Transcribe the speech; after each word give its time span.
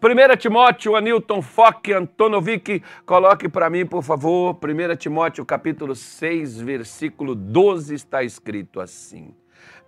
1 0.00 0.36
Timóteo, 0.36 0.94
Anilton 0.94 1.42
Fock, 1.42 1.92
Antonovic, 1.92 2.84
coloque 3.04 3.48
para 3.48 3.68
mim, 3.68 3.84
por 3.84 4.04
favor. 4.04 4.54
1 4.54 4.94
Timóteo, 4.96 5.44
capítulo 5.44 5.92
6, 5.96 6.60
versículo 6.60 7.34
12, 7.34 7.96
está 7.96 8.22
escrito 8.22 8.80
assim: 8.80 9.34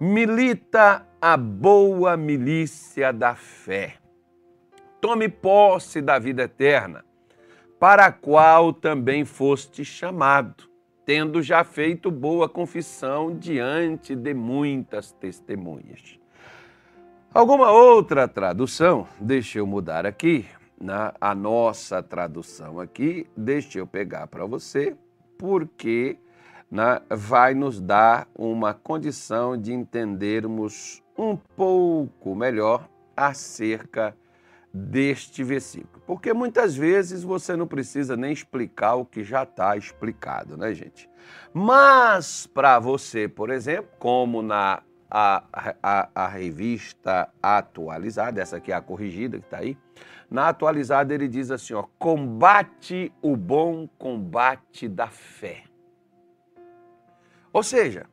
Milita 0.01 1.07
a 1.23 1.37
boa 1.37 2.17
milícia 2.17 3.13
da 3.13 3.37
fé. 3.37 3.99
Tome 5.01 5.29
posse 5.29 6.03
da 6.03 6.19
vida 6.19 6.43
eterna, 6.43 7.05
para 7.79 8.07
a 8.07 8.13
qual 8.13 8.73
também 8.73 9.25
foste 9.25 9.85
chamado, 9.85 10.65
tendo 11.07 11.41
já 11.41 11.63
feito 11.63 12.11
boa 12.11 12.49
confissão 12.49 13.39
diante 13.39 14.17
de 14.17 14.35
muitas 14.35 15.13
testemunhas. 15.13 16.20
Alguma 17.33 17.71
outra 17.71 18.27
tradução, 18.27 19.07
deixa 19.21 19.61
eu 19.61 19.67
mudar 19.67 20.05
aqui, 20.05 20.47
na 20.81 21.15
a 21.21 21.33
nossa 21.33 22.03
tradução 22.03 22.81
aqui, 22.81 23.25
deixa 23.37 23.79
eu 23.79 23.87
pegar 23.87 24.27
para 24.27 24.45
você, 24.45 24.97
porque 25.39 26.19
vai 27.09 27.55
nos 27.55 27.81
dar 27.81 28.27
uma 28.37 28.75
condição 28.75 29.57
de 29.57 29.73
entendermos 29.73 31.05
um 31.17 31.37
pouco 31.37 32.35
melhor 32.35 32.89
acerca 33.17 34.17
deste 34.75 35.45
versículo. 35.45 36.03
Porque 36.05 36.33
muitas 36.33 36.75
vezes 36.75 37.23
você 37.23 37.55
não 37.55 37.67
precisa 37.69 38.17
nem 38.17 38.33
explicar 38.33 38.97
o 38.97 39.07
que 39.07 39.23
já 39.23 39.45
está 39.45 39.77
explicado, 39.77 40.57
né, 40.57 40.75
gente? 40.75 41.09
Mas 41.55 42.49
para 42.49 42.81
você, 42.81 43.29
por 43.29 43.51
exemplo, 43.51 43.89
como 44.01 44.43
na 44.43 44.83
a, 45.11 45.43
a, 45.83 46.09
a 46.15 46.29
revista 46.29 47.29
atualizada, 47.43 48.41
essa 48.41 48.59
aqui 48.59 48.71
é 48.71 48.75
a 48.75 48.81
corrigida 48.81 49.39
que 49.39 49.45
está 49.45 49.59
aí. 49.59 49.77
Na 50.31 50.49
atualizada 50.49 51.13
ele 51.13 51.27
diz 51.27 51.51
assim: 51.51 51.75
ó, 51.75 51.85
combate 51.99 53.13
o 53.21 53.37
bom 53.37 53.89
combate 53.99 54.89
da 54.89 55.09
fé. 55.09 55.65
Ou 57.53 57.65
seja, 57.65 58.07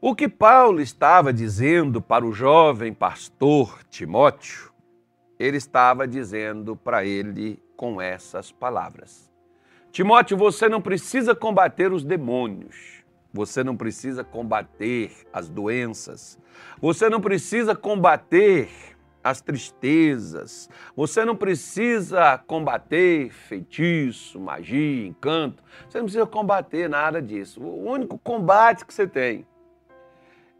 o 0.00 0.14
que 0.14 0.28
Paulo 0.28 0.80
estava 0.80 1.32
dizendo 1.32 2.00
para 2.00 2.24
o 2.24 2.32
jovem 2.32 2.94
pastor 2.94 3.84
Timóteo, 3.90 4.72
ele 5.38 5.58
estava 5.58 6.08
dizendo 6.08 6.74
para 6.74 7.04
ele 7.04 7.62
com 7.76 8.00
essas 8.00 8.50
palavras: 8.50 9.30
Timóteo, 9.92 10.38
você 10.38 10.68
não 10.68 10.80
precisa 10.80 11.34
combater 11.34 11.92
os 11.92 12.02
demônios. 12.02 13.04
Você 13.32 13.62
não 13.62 13.76
precisa 13.76 14.24
combater 14.24 15.12
as 15.32 15.48
doenças. 15.48 16.38
Você 16.80 17.08
não 17.08 17.20
precisa 17.20 17.74
combater 17.74 18.68
as 19.22 19.40
tristezas. 19.40 20.70
Você 20.94 21.24
não 21.24 21.34
precisa 21.34 22.38
combater 22.46 23.30
feitiço, 23.30 24.38
magia, 24.38 25.06
encanto. 25.06 25.62
Você 25.88 25.98
não 25.98 26.04
precisa 26.04 26.26
combater 26.26 26.88
nada 26.88 27.20
disso. 27.20 27.60
O 27.60 27.90
único 27.90 28.18
combate 28.18 28.84
que 28.84 28.94
você 28.94 29.06
tem 29.06 29.46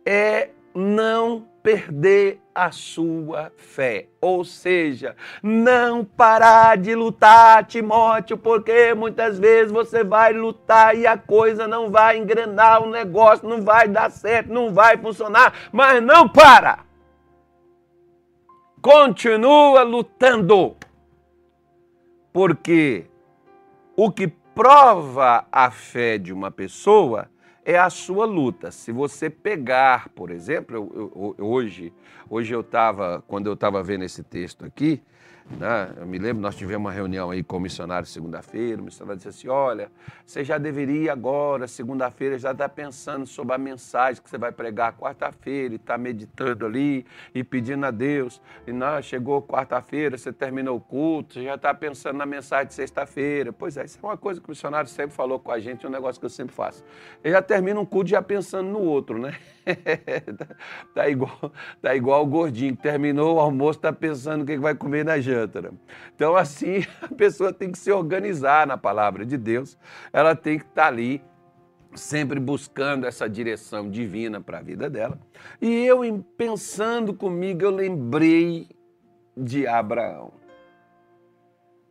é 0.04 0.50
não 0.76 1.46
perder 1.62 2.40
a 2.54 2.70
sua 2.70 3.50
fé. 3.56 4.08
Ou 4.20 4.44
seja, 4.44 5.16
não 5.42 6.04
parar 6.04 6.76
de 6.76 6.94
lutar, 6.94 7.64
Timóteo, 7.64 8.36
porque 8.36 8.94
muitas 8.94 9.38
vezes 9.38 9.72
você 9.72 10.04
vai 10.04 10.32
lutar 10.32 10.96
e 10.96 11.06
a 11.06 11.16
coisa 11.16 11.66
não 11.66 11.90
vai 11.90 12.18
engrenar, 12.18 12.82
o 12.82 12.90
negócio 12.90 13.48
não 13.48 13.62
vai 13.62 13.88
dar 13.88 14.10
certo, 14.10 14.52
não 14.52 14.72
vai 14.72 14.96
funcionar, 14.96 15.52
mas 15.72 16.02
não 16.02 16.28
para. 16.28 16.80
Continua 18.80 19.82
lutando. 19.82 20.76
Porque 22.32 23.06
o 23.96 24.10
que 24.10 24.28
prova 24.28 25.46
a 25.50 25.70
fé 25.70 26.18
de 26.18 26.32
uma 26.32 26.50
pessoa 26.50 27.28
é 27.66 27.76
a 27.76 27.90
sua 27.90 28.24
luta. 28.24 28.70
Se 28.70 28.92
você 28.92 29.28
pegar, 29.28 30.08
por 30.10 30.30
exemplo, 30.30 30.76
eu, 30.76 31.34
eu, 31.36 31.44
hoje, 31.44 31.92
hoje 32.30 32.54
eu 32.54 32.60
estava, 32.60 33.24
quando 33.26 33.48
eu 33.48 33.54
estava 33.54 33.82
vendo 33.82 34.04
esse 34.04 34.22
texto 34.22 34.64
aqui, 34.64 35.02
né? 35.50 35.92
Eu 35.96 36.06
me 36.06 36.18
lembro, 36.18 36.42
nós 36.42 36.56
tivemos 36.56 36.84
uma 36.84 36.92
reunião 36.92 37.30
aí 37.30 37.42
com 37.42 37.56
o 37.58 37.60
missionário 37.60 38.06
segunda-feira, 38.06 38.82
o 38.82 38.84
missionário 38.84 39.16
disse 39.16 39.28
assim, 39.28 39.48
olha, 39.48 39.90
você 40.24 40.42
já 40.42 40.58
deveria 40.58 41.12
agora, 41.12 41.68
segunda-feira, 41.68 42.36
já 42.36 42.50
estar 42.50 42.68
tá 42.68 42.74
pensando 42.74 43.26
sobre 43.26 43.54
a 43.54 43.58
mensagem 43.58 44.20
que 44.20 44.28
você 44.28 44.36
vai 44.36 44.50
pregar 44.50 44.96
quarta-feira 44.96 45.74
e 45.74 45.76
está 45.76 45.96
meditando 45.96 46.66
ali 46.66 47.06
e 47.32 47.44
pedindo 47.44 47.86
a 47.86 47.92
Deus. 47.92 48.40
E 48.66 48.72
não, 48.72 49.00
chegou 49.00 49.40
quarta-feira, 49.40 50.18
você 50.18 50.32
terminou 50.32 50.76
o 50.76 50.80
culto, 50.80 51.34
você 51.34 51.44
já 51.44 51.54
está 51.54 51.72
pensando 51.72 52.16
na 52.16 52.26
mensagem 52.26 52.66
de 52.66 52.74
sexta-feira. 52.74 53.52
Pois 53.52 53.76
é, 53.76 53.84
isso 53.84 53.98
é 54.02 54.06
uma 54.06 54.16
coisa 54.16 54.40
que 54.40 54.48
o 54.48 54.50
missionário 54.50 54.90
sempre 54.90 55.14
falou 55.14 55.38
com 55.38 55.52
a 55.52 55.60
gente, 55.60 55.86
um 55.86 55.90
negócio 55.90 56.18
que 56.18 56.26
eu 56.26 56.30
sempre 56.30 56.54
faço. 56.54 56.84
Ele 57.22 57.32
já 57.32 57.40
termina 57.40 57.78
um 57.78 57.86
culto 57.86 58.10
já 58.10 58.20
pensando 58.20 58.68
no 58.68 58.80
outro, 58.80 59.16
né? 59.16 59.36
tá, 60.94 61.08
igual, 61.08 61.52
tá 61.80 61.94
igual 61.94 62.22
o 62.24 62.26
gordinho 62.26 62.76
que 62.76 62.82
terminou 62.82 63.36
o 63.36 63.40
almoço, 63.40 63.78
tá 63.78 63.92
pensando 63.92 64.42
o 64.42 64.46
que 64.46 64.58
vai 64.58 64.74
comer 64.74 65.04
na 65.04 65.20
janta. 65.20 65.35
Né? 65.36 65.70
Então, 66.14 66.36
assim, 66.36 66.84
a 67.02 67.08
pessoa 67.14 67.52
tem 67.52 67.70
que 67.70 67.78
se 67.78 67.90
organizar 67.92 68.66
na 68.66 68.78
palavra 68.78 69.24
de 69.26 69.36
Deus, 69.36 69.76
ela 70.12 70.34
tem 70.34 70.58
que 70.58 70.64
estar 70.64 70.82
tá 70.82 70.88
ali 70.88 71.22
sempre 71.94 72.38
buscando 72.38 73.06
essa 73.06 73.28
direção 73.28 73.90
divina 73.90 74.40
para 74.40 74.58
a 74.58 74.62
vida 74.62 74.88
dela. 74.88 75.18
E 75.60 75.84
eu, 75.84 76.00
pensando 76.36 77.14
comigo, 77.14 77.62
eu 77.62 77.70
lembrei 77.70 78.68
de 79.36 79.66
Abraão. 79.66 80.32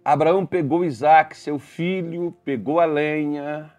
Abraão 0.04 0.46
pegou 0.46 0.86
Isaac, 0.86 1.36
seu 1.36 1.58
filho, 1.58 2.36
pegou 2.44 2.80
a 2.80 2.86
lenha, 2.86 3.72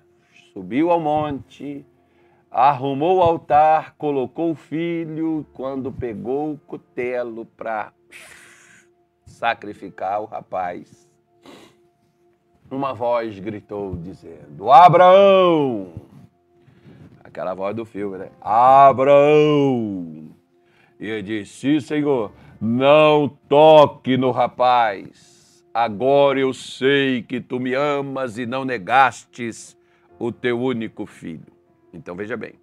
subiu 0.53 0.91
ao 0.91 1.00
monte, 1.00 1.87
arrumou 2.50 3.19
o 3.19 3.22
altar, 3.22 3.94
colocou 3.97 4.50
o 4.50 4.56
filho, 4.56 5.47
quando 5.53 5.93
pegou 5.93 6.53
o 6.53 6.59
cutelo 6.59 7.44
para 7.44 7.93
sacrificar 9.36 10.22
o 10.22 10.24
rapaz, 10.24 11.06
uma 12.70 12.94
voz 12.94 13.38
gritou 13.38 13.94
dizendo: 13.97 14.72
Abraão! 14.72 15.92
Aquela 17.22 17.52
voz 17.52 17.76
do 17.76 17.84
filme, 17.84 18.16
né? 18.16 18.30
Abraão! 18.41 20.30
E 20.98 21.06
ele 21.06 21.22
disse: 21.22 21.80
Senhor, 21.82 22.32
não 22.58 23.28
toque 23.28 24.16
no 24.16 24.30
rapaz. 24.30 25.62
Agora 25.72 26.41
eu 26.41 26.54
sei 26.54 27.22
que 27.22 27.38
tu 27.38 27.60
me 27.60 27.74
amas 27.74 28.38
e 28.38 28.47
não 28.47 28.64
negastes 28.64 29.76
o 30.18 30.32
teu 30.32 30.58
único 30.58 31.04
filho. 31.04 31.53
Então 31.92 32.16
veja 32.16 32.38
bem, 32.38 32.54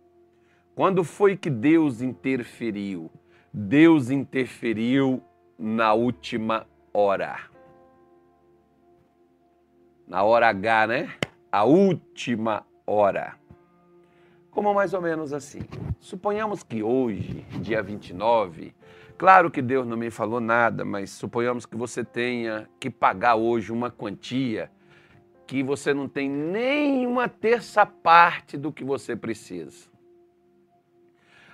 quando 0.73 1.03
foi 1.03 1.37
que 1.37 1.51
Deus 1.51 2.01
interferiu? 2.01 3.11
Deus 3.53 4.09
interferiu 4.09 5.21
na 5.65 5.93
última 5.93 6.67
hora. 6.93 7.39
Na 10.05 10.21
hora 10.21 10.49
H, 10.49 10.87
né? 10.87 11.13
A 11.49 11.63
última 11.63 12.67
hora. 12.85 13.35
Como 14.51 14.73
mais 14.73 14.93
ou 14.93 15.01
menos 15.01 15.31
assim. 15.31 15.61
Suponhamos 16.01 16.63
que 16.63 16.83
hoje, 16.83 17.45
dia 17.61 17.81
29, 17.81 18.75
claro 19.17 19.49
que 19.49 19.61
Deus 19.61 19.87
não 19.87 19.95
me 19.95 20.11
falou 20.11 20.41
nada, 20.41 20.83
mas 20.83 21.11
suponhamos 21.11 21.65
que 21.65 21.77
você 21.77 22.03
tenha 22.03 22.69
que 22.77 22.89
pagar 22.89 23.35
hoje 23.35 23.71
uma 23.71 23.89
quantia 23.89 24.69
que 25.47 25.63
você 25.63 25.93
não 25.93 26.09
tem 26.09 26.29
nem 26.29 27.07
uma 27.07 27.29
terça 27.29 27.85
parte 27.85 28.57
do 28.57 28.69
que 28.69 28.83
você 28.83 29.15
precisa. 29.15 29.92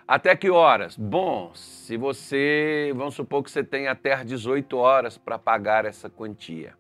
Até 0.10 0.36
que 0.36 0.50
horas? 0.50 0.98
Bom, 0.98 1.52
se 1.54 1.96
você, 1.96 2.92
vamos 2.96 3.14
supor 3.14 3.44
que 3.44 3.52
você 3.52 3.64
tem 3.64 3.88
até 3.88 4.14
às 4.14 4.26
18 4.26 4.76
horas 4.76 5.20
para 5.20 5.38
pagar 5.38 5.86
essa 5.86 6.10
quantia. 6.10 6.74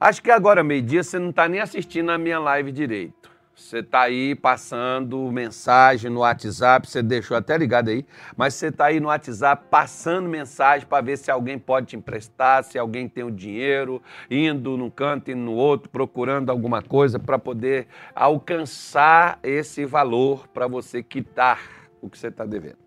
Acho 0.00 0.22
que 0.22 0.30
agora, 0.30 0.64
meio-dia, 0.64 1.02
você 1.02 1.18
não 1.18 1.28
está 1.28 1.46
nem 1.46 1.60
assistindo 1.60 2.10
a 2.10 2.16
minha 2.16 2.38
live 2.38 2.72
direito. 2.72 3.30
Você 3.54 3.80
está 3.80 4.00
aí 4.00 4.34
passando 4.34 5.30
mensagem 5.30 6.10
no 6.10 6.20
WhatsApp, 6.20 6.88
você 6.88 7.02
deixou 7.02 7.36
até 7.36 7.58
ligado 7.58 7.90
aí, 7.90 8.06
mas 8.34 8.54
você 8.54 8.68
está 8.68 8.86
aí 8.86 8.98
no 8.98 9.08
WhatsApp 9.08 9.66
passando 9.70 10.26
mensagem 10.26 10.86
para 10.88 11.02
ver 11.02 11.18
se 11.18 11.30
alguém 11.30 11.58
pode 11.58 11.88
te 11.88 11.96
emprestar, 11.96 12.64
se 12.64 12.78
alguém 12.78 13.10
tem 13.10 13.24
o 13.24 13.30
dinheiro, 13.30 14.02
indo 14.30 14.74
num 14.78 14.88
canto 14.88 15.30
e 15.30 15.34
no 15.34 15.52
outro, 15.52 15.90
procurando 15.90 16.48
alguma 16.48 16.80
coisa 16.80 17.18
para 17.18 17.38
poder 17.38 17.88
alcançar 18.14 19.38
esse 19.42 19.84
valor 19.84 20.48
para 20.48 20.66
você 20.66 21.02
quitar 21.02 21.79
o 22.00 22.08
que 22.08 22.18
você 22.18 22.28
está 22.28 22.44
devendo. 22.44 22.78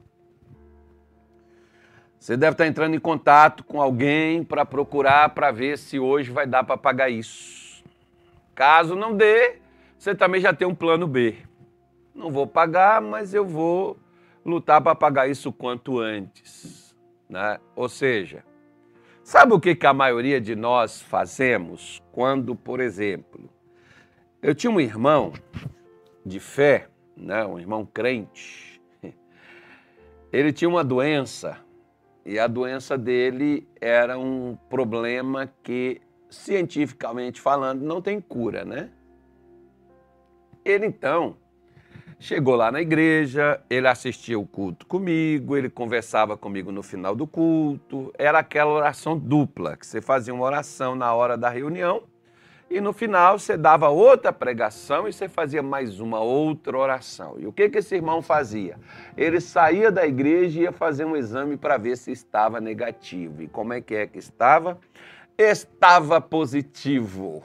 Você 2.19 2.37
deve 2.37 2.53
estar 2.53 2.63
tá 2.63 2.67
entrando 2.69 2.95
em 2.95 2.99
contato 2.99 3.63
com 3.63 3.81
alguém 3.81 4.43
para 4.43 4.65
procurar 4.65 5.29
para 5.29 5.51
ver 5.51 5.77
se 5.77 5.99
hoje 5.99 6.31
vai 6.31 6.47
dar 6.47 6.63
para 6.63 6.77
pagar 6.77 7.09
isso. 7.09 7.83
Caso 8.55 8.95
não 8.95 9.15
dê, 9.15 9.59
você 9.97 10.15
também 10.15 10.39
já 10.39 10.53
tem 10.53 10.67
um 10.67 10.75
plano 10.75 11.07
B. 11.07 11.35
Não 12.15 12.31
vou 12.31 12.47
pagar, 12.47 13.01
mas 13.01 13.33
eu 13.33 13.45
vou 13.45 13.97
lutar 14.45 14.81
para 14.81 14.95
pagar 14.95 15.27
isso 15.27 15.51
quanto 15.51 15.99
antes. 15.99 16.95
Né? 17.27 17.59
Ou 17.75 17.89
seja, 17.89 18.43
Sabe 19.23 19.53
o 19.53 19.59
que, 19.59 19.73
que 19.73 19.87
a 19.87 19.93
maioria 19.93 20.39
de 20.41 20.53
nós 20.53 21.01
fazemos 21.01 22.03
quando, 22.11 22.57
por 22.57 22.81
exemplo, 22.81 23.49
eu 24.41 24.53
tinha 24.53 24.69
um 24.69 24.81
irmão 24.81 25.31
de 26.25 26.41
fé, 26.41 26.89
né, 27.15 27.45
um 27.45 27.57
irmão 27.57 27.85
crente, 27.85 28.72
ele 30.33 30.51
tinha 30.51 30.67
uma 30.67 30.83
doença 30.83 31.59
e 32.25 32.39
a 32.39 32.47
doença 32.47 32.97
dele 32.97 33.67
era 33.79 34.17
um 34.17 34.57
problema 34.67 35.47
que, 35.61 36.01
cientificamente 36.27 37.39
falando, 37.39 37.83
não 37.83 38.01
tem 38.01 38.19
cura, 38.19 38.65
né? 38.65 38.89
Ele 40.65 40.87
então 40.87 41.37
chegou 42.19 42.55
lá 42.55 42.71
na 42.71 42.81
igreja, 42.81 43.61
ele 43.69 43.87
assistia 43.87 44.39
o 44.39 44.47
culto 44.47 44.87
comigo, 44.87 45.55
ele 45.55 45.69
conversava 45.69 46.35
comigo 46.35 46.71
no 46.71 46.81
final 46.81 47.15
do 47.15 47.27
culto. 47.27 48.11
Era 48.17 48.39
aquela 48.39 48.71
oração 48.71 49.15
dupla, 49.19 49.77
que 49.77 49.85
você 49.85 50.01
fazia 50.01 50.33
uma 50.33 50.45
oração 50.45 50.95
na 50.95 51.13
hora 51.13 51.37
da 51.37 51.49
reunião 51.49 52.03
e 52.73 52.81
no 52.81 52.91
final 52.91 53.37
você 53.37 53.55
dava 53.55 53.87
outra 53.89 54.33
pregação 54.33 55.07
e 55.07 55.13
você 55.13 55.29
fazia 55.29 55.61
mais 55.61 55.99
uma 55.99 56.19
outra 56.19 56.75
oração. 56.75 57.35
E 57.37 57.45
o 57.45 57.53
que, 57.53 57.69
que 57.69 57.77
esse 57.77 57.93
irmão 57.93 58.19
fazia? 58.19 58.79
Ele 59.15 59.39
saía 59.39 59.91
da 59.91 60.07
igreja 60.07 60.59
e 60.59 60.63
ia 60.63 60.71
fazer 60.71 61.05
um 61.05 61.15
exame 61.15 61.55
para 61.55 61.77
ver 61.77 61.95
se 61.95 62.11
estava 62.11 62.59
negativo. 62.59 63.43
E 63.43 63.47
como 63.47 63.73
é 63.73 63.79
que 63.79 63.93
é 63.93 64.07
que 64.07 64.17
estava? 64.17 64.79
Estava 65.37 66.19
positivo. 66.19 67.43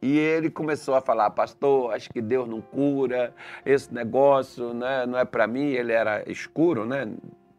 E 0.00 0.16
ele 0.16 0.48
começou 0.48 0.94
a 0.94 1.02
falar, 1.02 1.28
pastor, 1.30 1.92
acho 1.92 2.08
que 2.08 2.22
Deus 2.22 2.48
não 2.48 2.62
cura, 2.62 3.34
esse 3.66 3.92
negócio 3.92 4.72
né, 4.72 5.04
não 5.04 5.18
é 5.18 5.26
para 5.26 5.46
mim. 5.46 5.72
Ele 5.72 5.92
era 5.92 6.22
escuro, 6.26 6.86
né, 6.86 7.06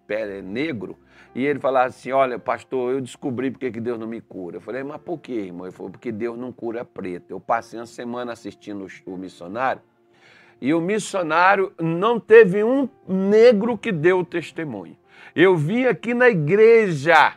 pele 0.09 0.41
negro. 0.41 0.97
E 1.35 1.45
ele 1.45 1.59
falava 1.59 1.85
assim: 1.85 2.11
Olha, 2.11 2.39
pastor, 2.39 2.93
eu 2.93 3.01
descobri 3.01 3.51
porque 3.51 3.69
que 3.69 3.79
Deus 3.79 3.99
não 3.99 4.07
me 4.07 4.19
cura. 4.19 4.57
Eu 4.57 4.61
falei, 4.61 4.83
mas 4.83 4.99
por 4.99 5.19
quê, 5.19 5.33
irmão? 5.33 5.67
Ele 5.67 5.75
falou, 5.75 5.91
porque 5.91 6.11
Deus 6.11 6.37
não 6.37 6.51
cura 6.51 6.83
preto. 6.83 7.29
Eu 7.29 7.39
passei 7.39 7.79
uma 7.79 7.85
semana 7.85 8.31
assistindo 8.31 8.87
o 9.05 9.15
missionário 9.15 9.81
e 10.59 10.73
o 10.73 10.81
missionário 10.81 11.71
não 11.79 12.19
teve 12.19 12.63
um 12.63 12.89
negro 13.07 13.77
que 13.77 13.91
deu 13.91 14.25
testemunho. 14.25 14.97
Eu 15.35 15.55
vim 15.55 15.85
aqui 15.85 16.13
na 16.13 16.27
igreja 16.29 17.35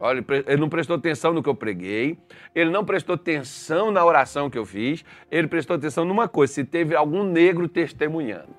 Olha, 0.00 0.22
ele 0.46 0.60
não 0.60 0.68
prestou 0.68 0.96
atenção 0.96 1.32
no 1.32 1.42
que 1.42 1.48
eu 1.48 1.54
preguei, 1.54 2.18
ele 2.54 2.68
não 2.68 2.84
prestou 2.84 3.14
atenção 3.14 3.90
na 3.90 4.04
oração 4.04 4.50
que 4.50 4.58
eu 4.58 4.66
fiz, 4.66 5.02
ele 5.30 5.46
prestou 5.46 5.76
atenção 5.76 6.04
numa 6.04 6.28
coisa, 6.28 6.52
se 6.52 6.62
teve 6.62 6.94
algum 6.94 7.22
negro 7.22 7.66
testemunhando. 7.68 8.54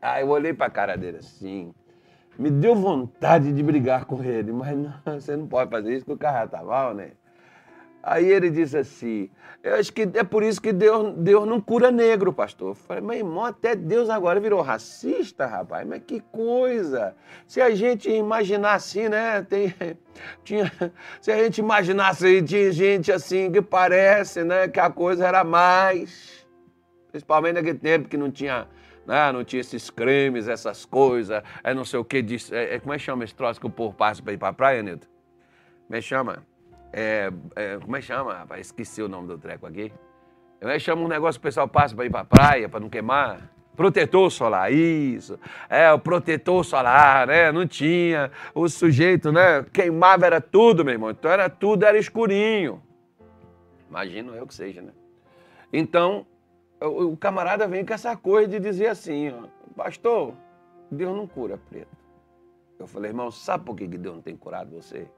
Aí 0.00 0.22
eu 0.22 0.28
olhei 0.28 0.52
para 0.52 0.66
a 0.66 0.70
cara 0.70 0.96
dele 0.96 1.18
assim, 1.18 1.74
me 2.38 2.50
deu 2.50 2.74
vontade 2.74 3.52
de 3.52 3.62
brigar 3.62 4.04
com 4.04 4.22
ele, 4.22 4.52
mas 4.52 4.76
não, 4.76 4.92
você 5.20 5.36
não 5.36 5.46
pode 5.46 5.70
fazer 5.70 5.94
isso, 5.94 6.04
porque 6.04 6.24
o 6.24 6.28
cara 6.28 6.48
tá 6.48 6.62
mal, 6.62 6.94
né? 6.94 7.12
Aí 8.06 8.30
ele 8.30 8.50
disse 8.50 8.76
assim: 8.76 9.30
Eu 9.62 9.76
acho 9.76 9.90
que 9.90 10.02
é 10.02 10.22
por 10.22 10.42
isso 10.42 10.60
que 10.60 10.74
Deus, 10.74 11.14
Deus 11.16 11.48
não 11.48 11.58
cura 11.58 11.90
negro, 11.90 12.34
pastor. 12.34 12.68
Eu 12.68 12.74
falei, 12.74 13.02
meu 13.02 13.16
irmão, 13.16 13.46
até 13.46 13.74
Deus 13.74 14.10
agora 14.10 14.38
virou 14.38 14.60
racista, 14.60 15.46
rapaz. 15.46 15.86
Mas 15.88 16.02
que 16.06 16.20
coisa! 16.20 17.16
Se 17.46 17.62
a 17.62 17.74
gente 17.74 18.10
imaginar 18.10 18.74
assim, 18.74 19.08
né? 19.08 19.40
Tem, 19.42 19.74
tinha, 20.44 20.70
se 21.18 21.32
a 21.32 21.42
gente 21.42 21.58
imaginasse, 21.58 22.42
tinha 22.42 22.70
gente 22.70 23.10
assim 23.10 23.50
que 23.50 23.62
parece, 23.62 24.44
né? 24.44 24.68
Que 24.68 24.80
a 24.80 24.90
coisa 24.90 25.26
era 25.26 25.42
mais. 25.42 26.46
Principalmente 27.10 27.54
naquele 27.54 27.78
tempo 27.78 28.06
que 28.06 28.18
não 28.18 28.30
tinha. 28.30 28.68
Né, 29.06 29.32
não 29.32 29.44
tinha 29.44 29.60
esses 29.60 29.90
cremes, 29.90 30.48
essas 30.48 30.86
coisas, 30.86 31.42
é 31.62 31.74
não 31.74 31.84
sei 31.84 31.98
o 31.98 32.04
que. 32.04 32.22
Disso, 32.22 32.54
é, 32.54 32.74
é, 32.74 32.80
como 32.80 32.94
é 32.94 32.96
que 32.96 33.02
chama 33.02 33.24
esse 33.24 33.34
troço 33.34 33.60
que 33.60 33.66
o 33.66 33.70
povo 33.70 33.94
passa 33.94 34.22
para 34.22 34.32
ir 34.32 34.38
para 34.38 34.48
a 34.48 34.52
praia, 34.52 34.82
Nilton? 34.82 35.06
Como 35.86 35.96
é 35.96 36.00
que 36.00 36.06
chama? 36.06 36.42
É, 36.92 37.30
é, 37.54 37.78
como 37.78 37.96
é 37.96 38.00
que 38.00 38.06
chama, 38.06 38.34
rapaz? 38.34 38.66
Esqueci 38.66 39.02
o 39.02 39.08
nome 39.08 39.28
do 39.28 39.36
treco 39.36 39.66
aqui. 39.66 39.92
Como 40.60 40.72
é 40.72 40.74
que 40.74 40.80
chama 40.80 41.02
um 41.02 41.08
negócio 41.08 41.40
que 41.40 41.46
o 41.46 41.48
pessoal 41.48 41.68
passa 41.68 41.94
para 41.94 42.06
ir 42.06 42.10
para 42.10 42.20
a 42.20 42.24
praia, 42.24 42.68
para 42.68 42.80
não 42.80 42.88
queimar? 42.88 43.50
Protetor 43.76 44.30
solar, 44.30 44.72
isso. 44.72 45.38
É, 45.68 45.92
o 45.92 45.98
protetor 45.98 46.64
solar, 46.64 47.26
né? 47.26 47.50
Não 47.50 47.66
tinha. 47.66 48.30
O 48.54 48.68
sujeito, 48.68 49.32
né? 49.32 49.66
Queimava 49.72 50.24
era 50.24 50.40
tudo, 50.40 50.84
meu 50.84 50.94
irmão. 50.94 51.10
Então 51.10 51.30
era 51.30 51.50
tudo, 51.50 51.84
era 51.84 51.98
escurinho. 51.98 52.80
Imagino 53.90 54.34
eu 54.34 54.46
que 54.46 54.54
seja, 54.54 54.80
né? 54.80 54.92
Então, 55.72 56.24
o, 56.80 57.12
o 57.12 57.16
camarada 57.16 57.66
vem 57.66 57.84
com 57.84 57.94
essa 57.94 58.16
coisa 58.16 58.48
de 58.48 58.60
dizer 58.60 58.88
assim, 58.88 59.30
ó, 59.30 59.46
pastor, 59.76 60.34
Deus 60.90 61.16
não 61.16 61.26
cura 61.26 61.58
preto. 61.68 61.96
Eu 62.78 62.86
falei, 62.86 63.10
irmão, 63.10 63.30
sabe 63.30 63.64
por 63.64 63.76
que 63.76 63.86
Deus 63.86 64.16
não 64.16 64.22
tem 64.22 64.36
curado 64.36 64.70
você? 64.70 65.08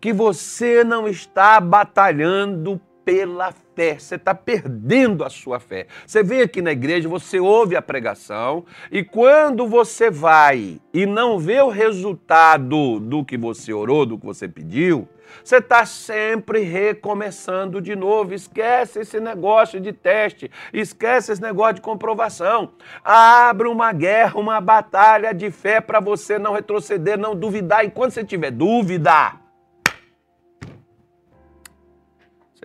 que 0.00 0.12
você 0.12 0.84
não 0.84 1.08
está 1.08 1.60
batalhando 1.60 2.80
pela 3.06 3.52
fé, 3.52 3.96
você 4.00 4.16
está 4.16 4.34
perdendo 4.34 5.22
a 5.22 5.30
sua 5.30 5.60
fé. 5.60 5.86
Você 6.04 6.24
vem 6.24 6.40
aqui 6.40 6.60
na 6.60 6.72
igreja, 6.72 7.08
você 7.08 7.38
ouve 7.38 7.76
a 7.76 7.80
pregação 7.80 8.64
e 8.90 9.04
quando 9.04 9.64
você 9.68 10.10
vai 10.10 10.80
e 10.92 11.06
não 11.06 11.38
vê 11.38 11.60
o 11.60 11.68
resultado 11.68 12.98
do 12.98 13.24
que 13.24 13.38
você 13.38 13.72
orou, 13.72 14.04
do 14.04 14.18
que 14.18 14.26
você 14.26 14.48
pediu, 14.48 15.08
você 15.44 15.58
está 15.58 15.86
sempre 15.86 16.62
recomeçando 16.62 17.80
de 17.80 17.94
novo. 17.94 18.34
Esquece 18.34 19.00
esse 19.00 19.20
negócio 19.20 19.80
de 19.80 19.92
teste, 19.92 20.50
esquece 20.72 21.30
esse 21.30 21.40
negócio 21.40 21.74
de 21.74 21.82
comprovação. 21.82 22.72
Abre 23.04 23.68
uma 23.68 23.92
guerra, 23.92 24.36
uma 24.36 24.60
batalha 24.60 25.32
de 25.32 25.48
fé 25.52 25.80
para 25.80 26.00
você 26.00 26.40
não 26.40 26.54
retroceder, 26.54 27.16
não 27.16 27.36
duvidar. 27.36 27.84
E 27.84 27.90
quando 27.90 28.10
você 28.10 28.24
tiver 28.24 28.50
dúvida, 28.50 29.45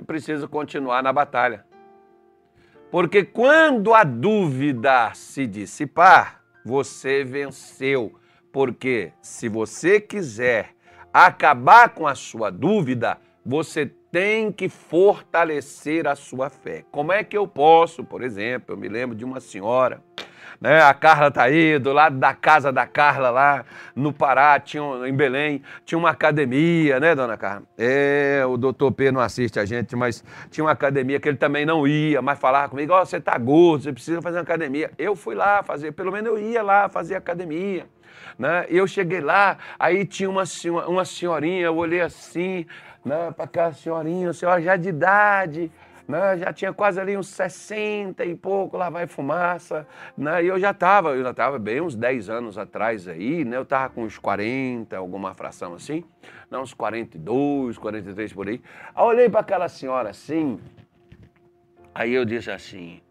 Você 0.02 0.06
precisa 0.06 0.48
continuar 0.48 1.04
na 1.04 1.14
batalha. 1.14 1.64
Porque 2.90 3.24
quando 3.24 3.94
a 3.94 4.04
dúvida 4.04 5.14
se 5.14 5.46
dissipar, 5.46 6.42
você 6.66 7.24
venceu. 7.24 8.20
Porque 8.52 9.14
se 9.22 9.48
você 9.48 10.02
quiser 10.02 10.74
acabar 11.14 11.90
com 11.90 12.08
a 12.08 12.16
sua 12.16 12.50
dúvida, 12.50 13.20
você 13.46 13.86
tem 14.12 14.52
que 14.52 14.68
fortalecer 14.68 16.08
a 16.08 16.16
sua 16.16 16.50
fé. 16.50 16.84
Como 16.92 17.12
é 17.12 17.24
que 17.24 17.38
eu 17.38 17.48
posso, 17.48 18.04
por 18.04 18.24
exemplo, 18.24 18.74
eu 18.74 18.78
me 18.80 18.90
lembro 18.90 19.16
de 19.16 19.24
uma 19.24 19.40
senhora 19.40 20.04
né? 20.62 20.80
A 20.80 20.94
Carla 20.94 21.30
está 21.30 21.44
aí, 21.44 21.80
do 21.80 21.92
lado 21.92 22.20
da 22.20 22.36
casa 22.36 22.72
da 22.72 22.86
Carla 22.86 23.32
lá 23.32 23.66
no 23.96 24.14
Pará, 24.14 24.60
tinha, 24.60 24.84
em 25.08 25.14
Belém, 25.14 25.64
tinha 25.84 25.98
uma 25.98 26.12
academia, 26.12 27.00
né, 27.00 27.16
dona 27.16 27.36
Carla? 27.36 27.64
É, 27.76 28.44
o 28.48 28.56
doutor 28.58 28.92
P 28.92 29.12
não 29.12 29.20
assiste 29.20 29.60
a 29.60 29.66
gente, 29.66 29.96
mas 29.96 30.24
tinha 30.52 30.64
uma 30.64 30.72
academia 30.72 31.20
que 31.20 31.28
ele 31.28 31.38
também 31.38 31.66
não 31.66 31.88
ia, 31.88 32.22
mas 32.22 32.38
falava 32.38 32.70
comigo, 32.70 32.94
ó, 32.94 33.02
oh, 33.02 33.06
você 33.06 33.20
tá 33.20 33.36
gordo, 33.40 33.84
você 33.84 33.92
precisa 33.92 34.22
fazer 34.22 34.38
uma 34.38 34.44
academia. 34.44 34.92
Eu 35.00 35.16
fui 35.16 35.34
lá 35.34 35.64
fazer, 35.64 35.94
pelo 35.94 36.12
menos 36.12 36.30
eu 36.30 36.38
ia 36.38 36.62
lá 36.62 36.88
fazer 36.88 37.16
academia. 37.16 37.88
Né? 38.38 38.68
Eu 38.70 38.86
cheguei 38.86 39.20
lá, 39.20 39.58
aí 39.80 40.06
tinha 40.06 40.30
uma, 40.30 40.44
uma 40.88 41.06
senhorinha, 41.06 41.66
eu 41.66 41.76
olhei 41.76 42.02
assim, 42.02 42.68
né, 43.04 43.32
para 43.36 43.46
aquela 43.46 43.74
senhorinha, 43.74 44.32
senhora 44.32 44.62
já 44.62 44.76
de 44.76 44.90
idade, 44.90 45.72
né? 46.08 46.38
já 46.38 46.54
tinha 46.54 46.74
quase 46.74 47.00
ali 47.00 47.18
uns 47.18 47.28
60 47.30 48.24
e 48.26 48.36
pouco, 48.36 48.78
lá 48.78 48.90
vai 48.90 49.08
fumaça, 49.08 49.88
né? 50.18 50.44
e 50.44 50.48
eu 50.48 50.60
já 50.60 50.72
estava, 50.72 51.16
eu 51.16 51.24
já 51.24 51.32
estava 51.32 51.60
bem 51.60 51.82
uns 51.82 51.96
10 51.96 52.30
anos 52.30 52.58
atrás 52.58 53.08
aí, 53.08 53.46
né? 53.46 53.58
eu 53.58 53.64
estava 53.64 53.94
com 53.94 54.04
uns 54.04 54.18
40, 54.18 54.96
alguma 54.98 55.34
fração 55.34 55.74
assim, 55.74 56.04
né? 56.50 56.58
uns 56.58 56.74
42, 56.74 57.78
43 57.78 58.34
por 58.34 58.48
aí. 58.48 58.62
Aí 58.96 59.06
olhei 59.06 59.30
para 59.30 59.42
aquela 59.42 59.70
senhora 59.70 60.10
assim, 60.10 60.60
aí 61.94 62.14
eu 62.14 62.26
disse 62.26 62.52
assim, 62.52 63.02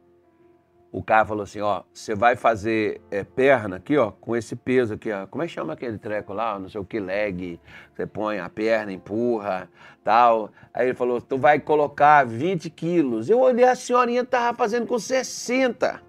o 0.92 1.02
cara 1.02 1.24
falou 1.24 1.44
assim, 1.44 1.60
ó, 1.60 1.82
você 1.92 2.14
vai 2.16 2.34
fazer 2.34 3.00
é, 3.10 3.22
perna 3.22 3.76
aqui, 3.76 3.96
ó, 3.96 4.10
com 4.10 4.34
esse 4.34 4.56
peso 4.56 4.94
aqui, 4.94 5.12
ó. 5.12 5.24
Como 5.26 5.42
é 5.42 5.46
que 5.46 5.52
chama 5.52 5.72
aquele 5.72 5.98
treco 5.98 6.32
lá? 6.32 6.58
Não 6.58 6.68
sei 6.68 6.80
o 6.80 6.84
que, 6.84 6.98
leg. 6.98 7.60
Você 7.94 8.06
põe 8.06 8.40
a 8.40 8.48
perna, 8.48 8.92
empurra, 8.92 9.68
tal. 10.02 10.50
Aí 10.74 10.88
ele 10.88 10.94
falou, 10.94 11.20
tu 11.20 11.38
vai 11.38 11.60
colocar 11.60 12.26
20 12.26 12.68
quilos. 12.70 13.30
Eu 13.30 13.38
olhei, 13.38 13.64
a 13.64 13.76
senhorinha 13.76 14.24
tava 14.24 14.56
fazendo 14.56 14.86
com 14.86 14.98
60. 14.98 16.02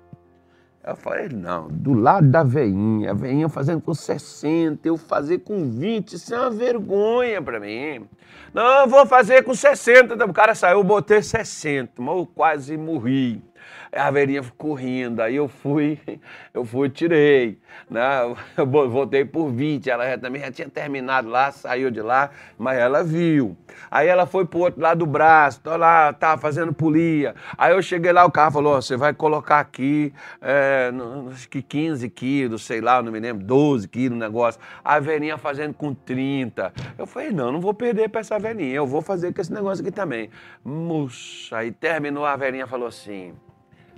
Eu 0.83 0.95
falei, 0.95 1.29
não, 1.29 1.67
do 1.67 1.93
lado 1.93 2.27
da 2.27 2.41
veinha, 2.41 3.11
a 3.11 3.13
veinha 3.13 3.47
fazendo 3.47 3.81
com 3.81 3.93
60, 3.93 4.88
eu 4.88 4.97
fazer 4.97 5.39
com 5.39 5.69
20, 5.69 6.13
isso 6.13 6.33
é 6.33 6.39
uma 6.39 6.50
vergonha 6.50 7.39
para 7.39 7.59
mim. 7.59 8.07
Não, 8.51 8.81
eu 8.81 8.88
vou 8.88 9.05
fazer 9.05 9.43
com 9.43 9.53
60. 9.53 10.25
O 10.25 10.33
cara 10.33 10.55
saiu, 10.55 10.79
eu 10.79 10.83
botei 10.83 11.21
60, 11.21 12.01
mas 12.01 12.17
eu 12.17 12.25
quase 12.25 12.75
morri. 12.77 13.43
A 13.91 14.10
velhinha 14.10 14.41
ficou 14.41 14.74
rindo, 14.74 15.22
aí 15.22 15.36
eu 15.36 15.48
fui, 15.48 16.00
eu 16.53 16.63
fui, 16.63 16.89
tirei, 16.89 17.60
né? 17.89 18.34
Eu 18.58 18.65
voltei 18.65 19.25
por 19.25 19.50
20, 19.50 19.89
ela 19.89 20.10
já, 20.10 20.18
também 20.18 20.41
já 20.41 20.51
tinha 20.51 20.70
terminado 20.70 21.27
lá, 21.27 21.51
saiu 21.51 21.91
de 21.91 22.01
lá, 22.01 22.30
mas 22.58 22.77
ela 22.77 23.03
viu. 23.03 23.58
Aí 23.89 24.08
ela 24.08 24.25
foi 24.25 24.46
pro 24.46 24.60
outro 24.60 24.82
lado 24.82 25.00
do 25.00 25.06
braço, 25.06 25.60
tô 25.62 25.75
lá, 25.75 26.13
tava 26.13 26.41
fazendo 26.41 26.74
polia. 26.74 27.36
Aí 27.58 27.74
eu 27.74 27.82
cheguei 27.82 28.12
lá, 28.12 28.25
o 28.25 28.32
carro 28.32 28.51
falou, 28.51 28.82
você 28.82 28.96
vai 28.96 29.13
colocar 29.13 29.60
aqui, 29.60 30.13
é, 30.41 30.91
acho 31.32 31.50
que 31.50 31.62
15 31.62 32.10
quilos, 32.10 32.63
sei 32.63 32.80
lá, 32.80 33.01
não 33.01 33.12
me 33.12 33.20
lembro, 33.20 33.44
12 33.46 33.88
quilos 33.88 34.15
o 34.18 34.20
negócio. 34.20 34.62
A 34.84 35.00
velhinha 35.00 35.38
fazendo 35.38 35.74
com 35.74 35.94
30. 35.94 36.74
Eu 36.98 37.06
falei, 37.06 37.32
não, 37.32 37.51
não 37.51 37.60
vou 37.60 37.74
perder 37.74 38.10
pra 38.10 38.22
essa 38.22 38.39
velhinha, 38.39 38.75
eu 38.75 38.88
vou 38.88 39.01
fazer 39.01 39.34
com 39.34 39.41
esse 39.41 39.51
negócio 39.51 39.84
aqui 39.84 39.91
também. 39.91 40.30
Muxa, 40.63 41.58
aí 41.58 41.72
terminou, 41.72 42.25
a 42.25 42.36
velhinha 42.36 42.68
falou 42.68 42.88
assim, 42.88 43.34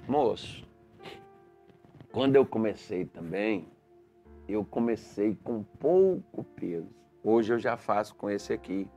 Moço, 0.07 0.67
quando 2.11 2.35
eu 2.35 2.45
comecei 2.45 3.05
também, 3.05 3.67
eu 4.47 4.65
comecei 4.65 5.37
com 5.43 5.63
pouco 5.63 6.43
peso. 6.55 6.89
Hoje 7.23 7.53
eu 7.53 7.59
já 7.59 7.77
faço 7.77 8.13
com 8.15 8.29
esse 8.29 8.51
aqui. 8.51 8.87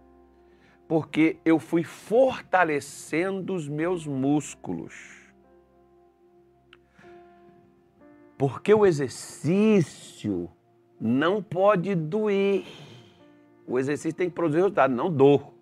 Porque 0.89 1.39
eu 1.45 1.59
fui 1.59 1.85
fortalecendo 1.85 3.55
os 3.55 3.69
meus 3.69 4.07
músculos. 4.07 4.95
Porque 8.37 8.75
o 8.75 8.85
exercício 8.85 10.51
não 11.01 11.41
pode 11.43 11.95
doer. 11.95 12.65
O 13.67 13.79
exercício 13.79 14.17
tem 14.17 14.29
que 14.29 14.35
produzir 14.35 14.59
resultado, 14.59 14.93
não 14.93 15.11
dor. 15.11 15.55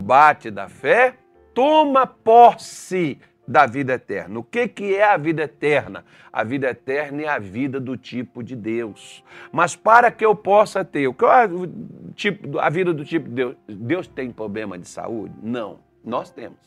Bate 0.00 0.50
da 0.50 0.68
fé, 0.68 1.18
toma 1.54 2.06
posse 2.06 3.18
da 3.48 3.64
vida 3.64 3.94
eterna. 3.94 4.38
O 4.38 4.44
que, 4.44 4.68
que 4.68 4.94
é 4.94 5.10
a 5.10 5.16
vida 5.16 5.42
eterna? 5.42 6.04
A 6.30 6.44
vida 6.44 6.68
eterna 6.68 7.22
é 7.22 7.28
a 7.28 7.38
vida 7.38 7.80
do 7.80 7.96
tipo 7.96 8.42
de 8.42 8.54
Deus. 8.54 9.24
Mas 9.50 9.74
para 9.74 10.10
que 10.10 10.24
eu 10.24 10.36
possa 10.36 10.84
ter, 10.84 11.08
o 11.08 11.14
que 11.14 11.24
é 11.24 11.46
o 11.46 11.66
tipo, 12.14 12.58
a 12.58 12.68
vida 12.68 12.92
do 12.92 13.06
tipo 13.06 13.26
de 13.26 13.34
Deus? 13.34 13.56
Deus 13.66 14.06
tem 14.06 14.30
problema 14.30 14.78
de 14.78 14.86
saúde? 14.86 15.34
Não, 15.42 15.78
nós 16.04 16.30
temos. 16.30 16.58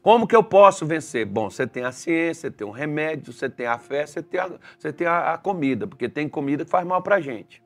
Como 0.00 0.26
que 0.26 0.34
eu 0.34 0.42
posso 0.42 0.86
vencer? 0.86 1.26
Bom, 1.26 1.50
você 1.50 1.66
tem 1.66 1.84
a 1.84 1.92
ciência, 1.92 2.48
você 2.48 2.50
tem 2.50 2.66
um 2.66 2.70
remédio, 2.70 3.30
você 3.30 3.48
tem 3.48 3.66
a 3.66 3.76
fé, 3.76 4.06
você 4.06 4.22
tem 4.22 4.40
a, 4.40 4.50
você 4.78 4.92
tem 4.94 5.06
a, 5.06 5.34
a 5.34 5.38
comida, 5.38 5.86
porque 5.86 6.08
tem 6.08 6.26
comida 6.26 6.64
que 6.64 6.70
faz 6.70 6.86
mal 6.86 7.02
para 7.02 7.16
a 7.16 7.20
gente. 7.20 7.62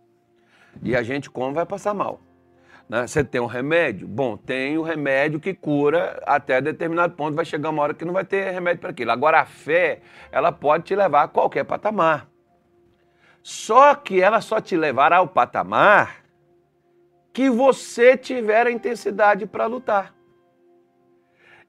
E 0.82 0.96
a 0.96 1.02
gente 1.04 1.30
come 1.30 1.54
vai 1.54 1.64
passar 1.64 1.94
mal. 1.94 2.20
Né? 2.88 3.06
Você 3.06 3.22
tem 3.22 3.40
um 3.40 3.46
remédio? 3.46 4.08
Bom, 4.08 4.36
tem 4.36 4.78
o 4.78 4.82
remédio 4.82 5.38
que 5.38 5.52
cura 5.52 6.22
até 6.26 6.60
determinado 6.60 7.14
ponto, 7.14 7.34
vai 7.34 7.44
chegar 7.44 7.70
uma 7.70 7.82
hora 7.82 7.94
que 7.94 8.04
não 8.04 8.12
vai 8.14 8.24
ter 8.24 8.50
remédio 8.50 8.80
para 8.80 8.90
aquilo. 8.90 9.10
Agora, 9.10 9.40
a 9.40 9.44
fé, 9.44 10.00
ela 10.32 10.50
pode 10.50 10.84
te 10.84 10.96
levar 10.96 11.24
a 11.24 11.28
qualquer 11.28 11.64
patamar. 11.64 12.26
Só 13.42 13.94
que 13.94 14.20
ela 14.20 14.40
só 14.40 14.60
te 14.60 14.76
levará 14.76 15.18
ao 15.18 15.28
patamar 15.28 16.24
que 17.32 17.48
você 17.48 18.16
tiver 18.16 18.66
a 18.66 18.70
intensidade 18.70 19.46
para 19.46 19.66
lutar. 19.66 20.14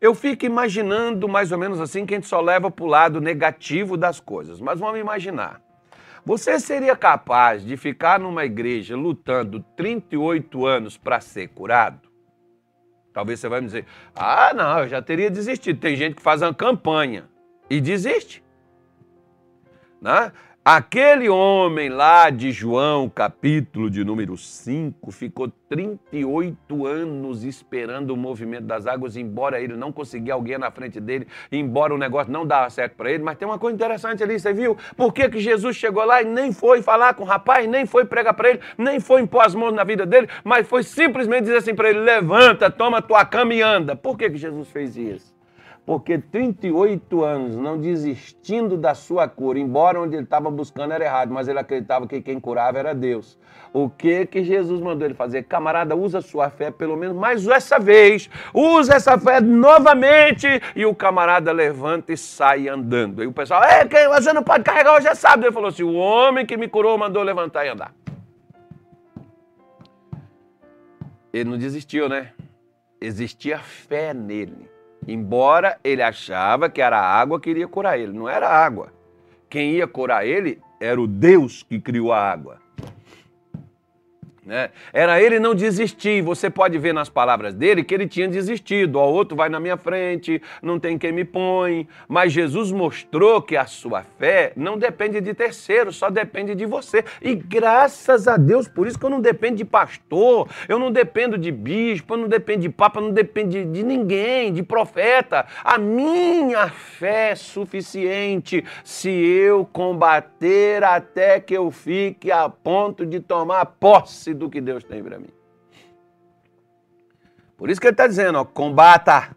Eu 0.02 0.16
fico 0.16 0.46
imaginando 0.46 1.28
mais 1.28 1.52
ou 1.52 1.58
menos 1.58 1.80
assim 1.82 2.06
que 2.06 2.14
a 2.14 2.18
gente 2.18 2.28
só 2.28 2.40
leva 2.40 2.72
para 2.72 2.86
o 2.86 2.88
lado 2.88 3.20
negativo 3.20 3.98
das 3.98 4.20
coisas. 4.20 4.62
Mas 4.62 4.80
vamos 4.80 5.00
imaginar. 5.00 5.62
Você 6.26 6.60
seria 6.60 6.96
capaz 6.96 7.66
de 7.66 7.78
ficar 7.78 8.20
numa 8.20 8.46
igreja 8.46 8.96
lutando 8.96 9.60
38 9.76 10.66
anos 10.66 10.98
para 10.98 11.20
ser 11.20 11.48
curado? 11.50 12.10
Talvez 13.14 13.40
você 13.40 13.50
vai 13.50 13.62
me 13.62 13.68
dizer: 13.68 13.86
ah, 14.16 14.54
não, 14.54 14.80
eu 14.80 14.88
já 14.88 15.02
teria 15.02 15.30
desistido. 15.30 15.80
Tem 15.80 15.96
gente 15.96 16.16
que 16.16 16.22
faz 16.22 16.42
uma 16.42 16.54
campanha 16.54 17.30
e 17.70 17.82
desiste. 17.82 18.44
Né? 20.02 20.32
Aquele 20.64 21.30
homem 21.30 21.90
lá 21.90 22.30
de 22.30 22.52
João, 22.52 23.10
capítulo 23.10 23.90
de 23.90 24.04
número 24.04 24.38
5, 24.38 25.10
ficou 25.10 25.50
38 25.70 26.86
anos 26.86 27.46
esperando 27.46 28.12
o 28.12 28.18
movimento 28.18 28.66
das 28.66 28.86
águas, 28.86 29.16
embora 29.16 29.60
ele 29.62 29.78
não 29.78 29.92
conseguia 29.92 30.34
alguém 30.34 30.58
na 30.58 30.70
frente 30.70 31.00
dele, 31.00 31.28
embora 31.50 31.96
o 31.96 31.98
negócio 31.98 32.32
não 32.32 32.46
dava 32.46 32.70
certo 32.70 32.96
para 32.98 33.10
ele. 33.10 33.24
Mas 33.24 33.38
tem 33.38 33.48
uma 33.48 33.58
coisa 33.58 33.74
interessante 33.74 34.22
ali, 34.22 34.38
você 34.38 34.54
viu? 34.54 34.78
Por 34.98 35.14
que, 35.14 35.30
que 35.30 35.40
Jesus 35.40 35.78
chegou 35.78 36.04
lá 36.04 36.22
e 36.22 36.26
nem 36.26 36.52
foi 36.52 36.82
falar 36.82 37.14
com 37.14 37.24
o 37.24 37.26
rapaz, 37.26 37.68
nem 37.68 37.86
foi 37.86 38.04
pregar 38.04 38.34
para 38.34 38.50
ele, 38.50 38.60
nem 38.78 39.00
foi 39.00 39.22
impor 39.22 39.46
as 39.46 39.56
mãos 39.56 39.72
na 39.72 39.86
vida 39.86 40.06
dele, 40.06 40.28
mas 40.44 40.68
foi 40.68 40.84
simplesmente 40.84 41.44
dizer 41.44 41.58
assim 41.58 41.74
para 41.74 41.90
ele: 41.90 42.00
levanta, 42.00 42.70
toma 42.70 43.02
tua 43.02 43.26
cama 43.26 43.54
e 43.54 43.62
anda. 43.62 43.96
Por 43.96 44.18
que, 44.18 44.30
que 44.30 44.38
Jesus 44.38 44.70
fez 44.70 44.98
isso? 44.98 45.39
Porque 45.90 46.20
38 46.20 47.24
anos 47.24 47.56
não 47.56 47.76
desistindo 47.76 48.78
da 48.78 48.94
sua 48.94 49.28
cura, 49.28 49.58
embora 49.58 50.00
onde 50.00 50.16
ele 50.16 50.24
estava 50.24 50.52
buscando 50.52 50.94
era 50.94 51.04
errado, 51.04 51.34
mas 51.34 51.48
ele 51.48 51.58
acreditava 51.58 52.06
que 52.06 52.22
quem 52.22 52.40
curava 52.40 52.78
era 52.78 52.94
Deus. 52.94 53.40
O 53.74 53.90
que 53.90 54.28
que 54.28 54.44
Jesus 54.44 54.80
mandou 54.80 55.08
ele 55.08 55.16
fazer? 55.16 55.46
Camarada, 55.46 55.96
usa 55.96 56.22
sua 56.22 56.52
fé 56.52 56.70
pelo 56.70 56.96
menos 56.96 57.18
mais 57.18 57.48
essa 57.48 57.80
vez, 57.80 58.30
usa 58.54 58.98
essa 58.98 59.18
fé 59.18 59.42
novamente, 59.42 60.46
e 60.76 60.86
o 60.86 60.94
camarada 60.94 61.52
levanta 61.52 62.14
e 62.14 62.18
sai 62.18 62.70
andando. 62.70 63.24
Aí 63.24 63.28
o 63.28 63.34
pessoal, 63.34 63.64
é, 63.64 63.84
você 64.10 64.32
não 64.32 64.44
pode 64.44 64.64
carregar 64.64 64.94
hoje 64.94 65.08
é 65.08 65.16
sábado. 65.16 65.46
Ele 65.46 65.52
falou 65.52 65.70
assim, 65.70 65.82
o 65.82 65.96
homem 65.96 66.46
que 66.46 66.56
me 66.56 66.68
curou 66.68 67.00
mandou 67.00 67.24
levantar 67.24 67.66
e 67.66 67.70
andar. 67.70 67.96
Ele 71.34 71.50
não 71.50 71.58
desistiu, 71.58 72.08
né? 72.08 72.32
Existia 73.02 73.58
fé 73.58 74.14
nele. 74.14 74.69
Embora 75.08 75.80
ele 75.84 76.02
achava 76.02 76.70
que 76.70 76.82
era 76.82 77.00
a 77.00 77.20
água 77.20 77.40
que 77.40 77.50
iria 77.50 77.68
curar 77.68 77.98
ele, 77.98 78.14
não 78.14 78.30
era 78.30 78.48
a 78.48 78.66
água. 78.66 78.92
Quem 79.50 79.74
ia 79.74 79.88
curar 79.88 80.26
ele 80.26 80.62
era 80.80 81.00
o 81.02 81.08
Deus 81.08 81.64
que 81.64 81.80
criou 81.80 82.14
a 82.14 82.20
água. 82.20 82.60
Né? 84.46 84.70
Era 84.94 85.22
ele 85.22 85.40
não 85.40 85.54
desistir. 85.54 86.22
Você 86.22 86.50
pode 86.50 86.78
ver 86.78 86.94
nas 86.94 87.10
palavras 87.10 87.54
dele 87.54 87.84
que 87.84 87.94
ele 87.94 88.08
tinha 88.08 88.28
desistido. 88.28 88.98
O 88.98 89.02
outro 89.02 89.36
vai 89.36 89.50
na 89.50 89.60
minha 89.60 89.78
frente, 89.78 90.42
não 90.62 90.80
tem 90.80 90.98
quem 90.98 91.12
me 91.12 91.26
põe. 91.26 91.88
Mas 92.08 92.32
Jesus 92.32 92.72
mostrou 92.72 93.42
que 93.42 93.58
a 93.58 93.66
sua 93.66 94.04
fé 94.18 94.54
não 94.56 94.78
depende 94.78 95.20
de 95.22 95.34
terceiro, 95.34 95.92
só 95.92 96.10
depende 96.10 96.56
de 96.56 96.66
você. 96.66 97.04
E 97.22 97.36
graças 97.36 98.28
a 98.28 98.38
Deus, 98.38 98.68
por 98.68 98.88
isso 98.88 98.98
que 98.98 99.06
eu 99.06 99.10
não 99.10 99.22
dependo 99.22 99.58
de 99.58 99.66
pastor, 99.66 100.48
eu 100.68 100.80
não 100.80 100.92
dependo 100.92 101.38
de 101.38 101.52
bispo, 101.52 102.14
eu 102.14 102.20
não 102.20 102.28
dependo 102.28 102.62
de 102.62 102.70
papa, 102.70 103.00
eu 103.00 103.04
não 103.04 103.12
dependo 103.12 103.50
de, 103.50 103.66
de 103.66 103.84
ninguém, 103.84 104.54
de 104.54 104.64
profeta. 104.64 105.46
A 105.64 105.78
minha 105.78 106.70
fé 106.70 107.32
é 107.32 107.36
suficiente 107.36 108.64
se 108.84 109.10
eu 109.10 109.66
combater 109.66 110.84
até 110.84 111.40
que 111.40 111.54
eu 111.54 111.70
fique 111.70 112.32
a 112.32 112.48
ponto 112.50 113.06
de 113.06 113.20
tomar 113.20 113.66
posse 113.66 114.29
do 114.34 114.50
que 114.50 114.62
Deus 114.62 114.84
tem 114.84 115.04
para 115.04 115.20
mim. 115.20 115.30
Por 117.58 117.70
isso 117.70 117.80
que 117.80 117.88
ele 117.88 117.94
está 117.94 118.08
dizendo, 118.08 118.40
ó, 118.40 118.46
combata, 118.46 119.36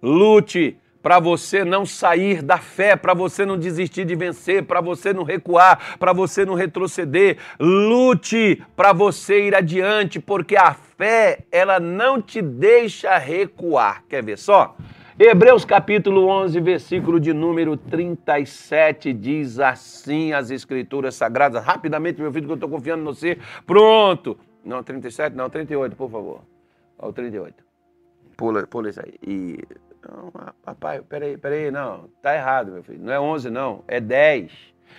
lute 0.00 0.78
para 1.02 1.18
você 1.20 1.64
não 1.64 1.86
sair 1.86 2.42
da 2.42 2.58
fé, 2.58 2.94
para 2.96 3.14
você 3.14 3.46
não 3.46 3.58
desistir 3.58 4.04
de 4.04 4.14
vencer, 4.14 4.64
para 4.64 4.80
você 4.80 5.12
não 5.12 5.22
recuar, 5.22 5.96
para 5.98 6.12
você 6.12 6.44
não 6.44 6.54
retroceder. 6.54 7.38
Lute 7.58 8.62
para 8.76 8.92
você 8.92 9.46
ir 9.46 9.54
adiante, 9.54 10.20
porque 10.20 10.56
a 10.56 10.74
fé, 10.74 11.40
ela 11.50 11.80
não 11.80 12.20
te 12.20 12.42
deixa 12.42 13.16
recuar. 13.16 14.04
Quer 14.08 14.22
ver 14.22 14.38
só? 14.38 14.76
Hebreus 15.20 15.64
capítulo 15.64 16.28
11, 16.28 16.60
versículo 16.60 17.18
de 17.18 17.32
número 17.32 17.76
37 17.76 19.12
diz 19.12 19.58
assim 19.58 20.32
as 20.32 20.48
escrituras 20.48 21.16
sagradas. 21.16 21.64
Rapidamente, 21.64 22.20
meu 22.20 22.32
filho, 22.32 22.46
que 22.46 22.52
eu 22.52 22.54
estou 22.54 22.70
confiando 22.70 23.02
em 23.02 23.04
você. 23.04 23.36
Pronto. 23.66 24.38
Não, 24.64 24.80
37, 24.80 25.34
não, 25.34 25.50
38, 25.50 25.96
por 25.96 26.08
favor. 26.08 26.42
Ó, 26.96 27.08
o 27.08 27.12
38. 27.12 27.64
Pula, 28.36 28.64
pula 28.68 28.90
isso 28.90 29.00
aí. 29.00 29.14
E... 29.26 29.58
Não, 30.08 30.30
papai, 30.62 31.02
peraí, 31.02 31.36
peraí, 31.36 31.72
não. 31.72 32.08
Tá 32.22 32.36
errado, 32.36 32.70
meu 32.70 32.84
filho. 32.84 33.00
Não 33.02 33.12
é 33.12 33.18
11, 33.18 33.50
não. 33.50 33.82
É 33.88 34.00
10. 34.00 34.52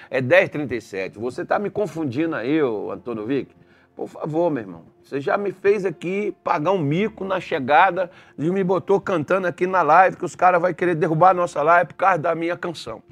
É 0.09 0.19
10, 0.19 0.49
37. 0.49 1.17
Você 1.17 1.43
está 1.43 1.57
me 1.57 1.69
confundindo 1.69 2.35
aí, 2.35 2.59
Antônio 2.59 3.25
Vick? 3.25 3.55
Por 3.99 4.07
favor, 4.07 4.49
meu 4.49 4.63
irmão, 4.63 4.83
você 5.03 5.19
já 5.19 5.37
me 5.37 5.51
fez 5.51 5.85
aqui 5.85 6.33
pagar 6.41 6.71
um 6.71 6.77
mico 6.77 7.25
na 7.25 7.41
chegada 7.41 8.09
e 8.37 8.49
me 8.49 8.63
botou 8.63 9.01
cantando 9.01 9.45
aqui 9.45 9.67
na 9.67 9.81
live 9.81 10.15
que 10.15 10.23
os 10.23 10.37
caras 10.37 10.61
vão 10.61 10.73
querer 10.73 10.95
derrubar 10.95 11.31
a 11.31 11.33
nossa 11.33 11.61
live 11.61 11.89
por 11.89 11.95
causa 11.95 12.17
da 12.17 12.33
minha 12.33 12.55
canção. 12.55 13.03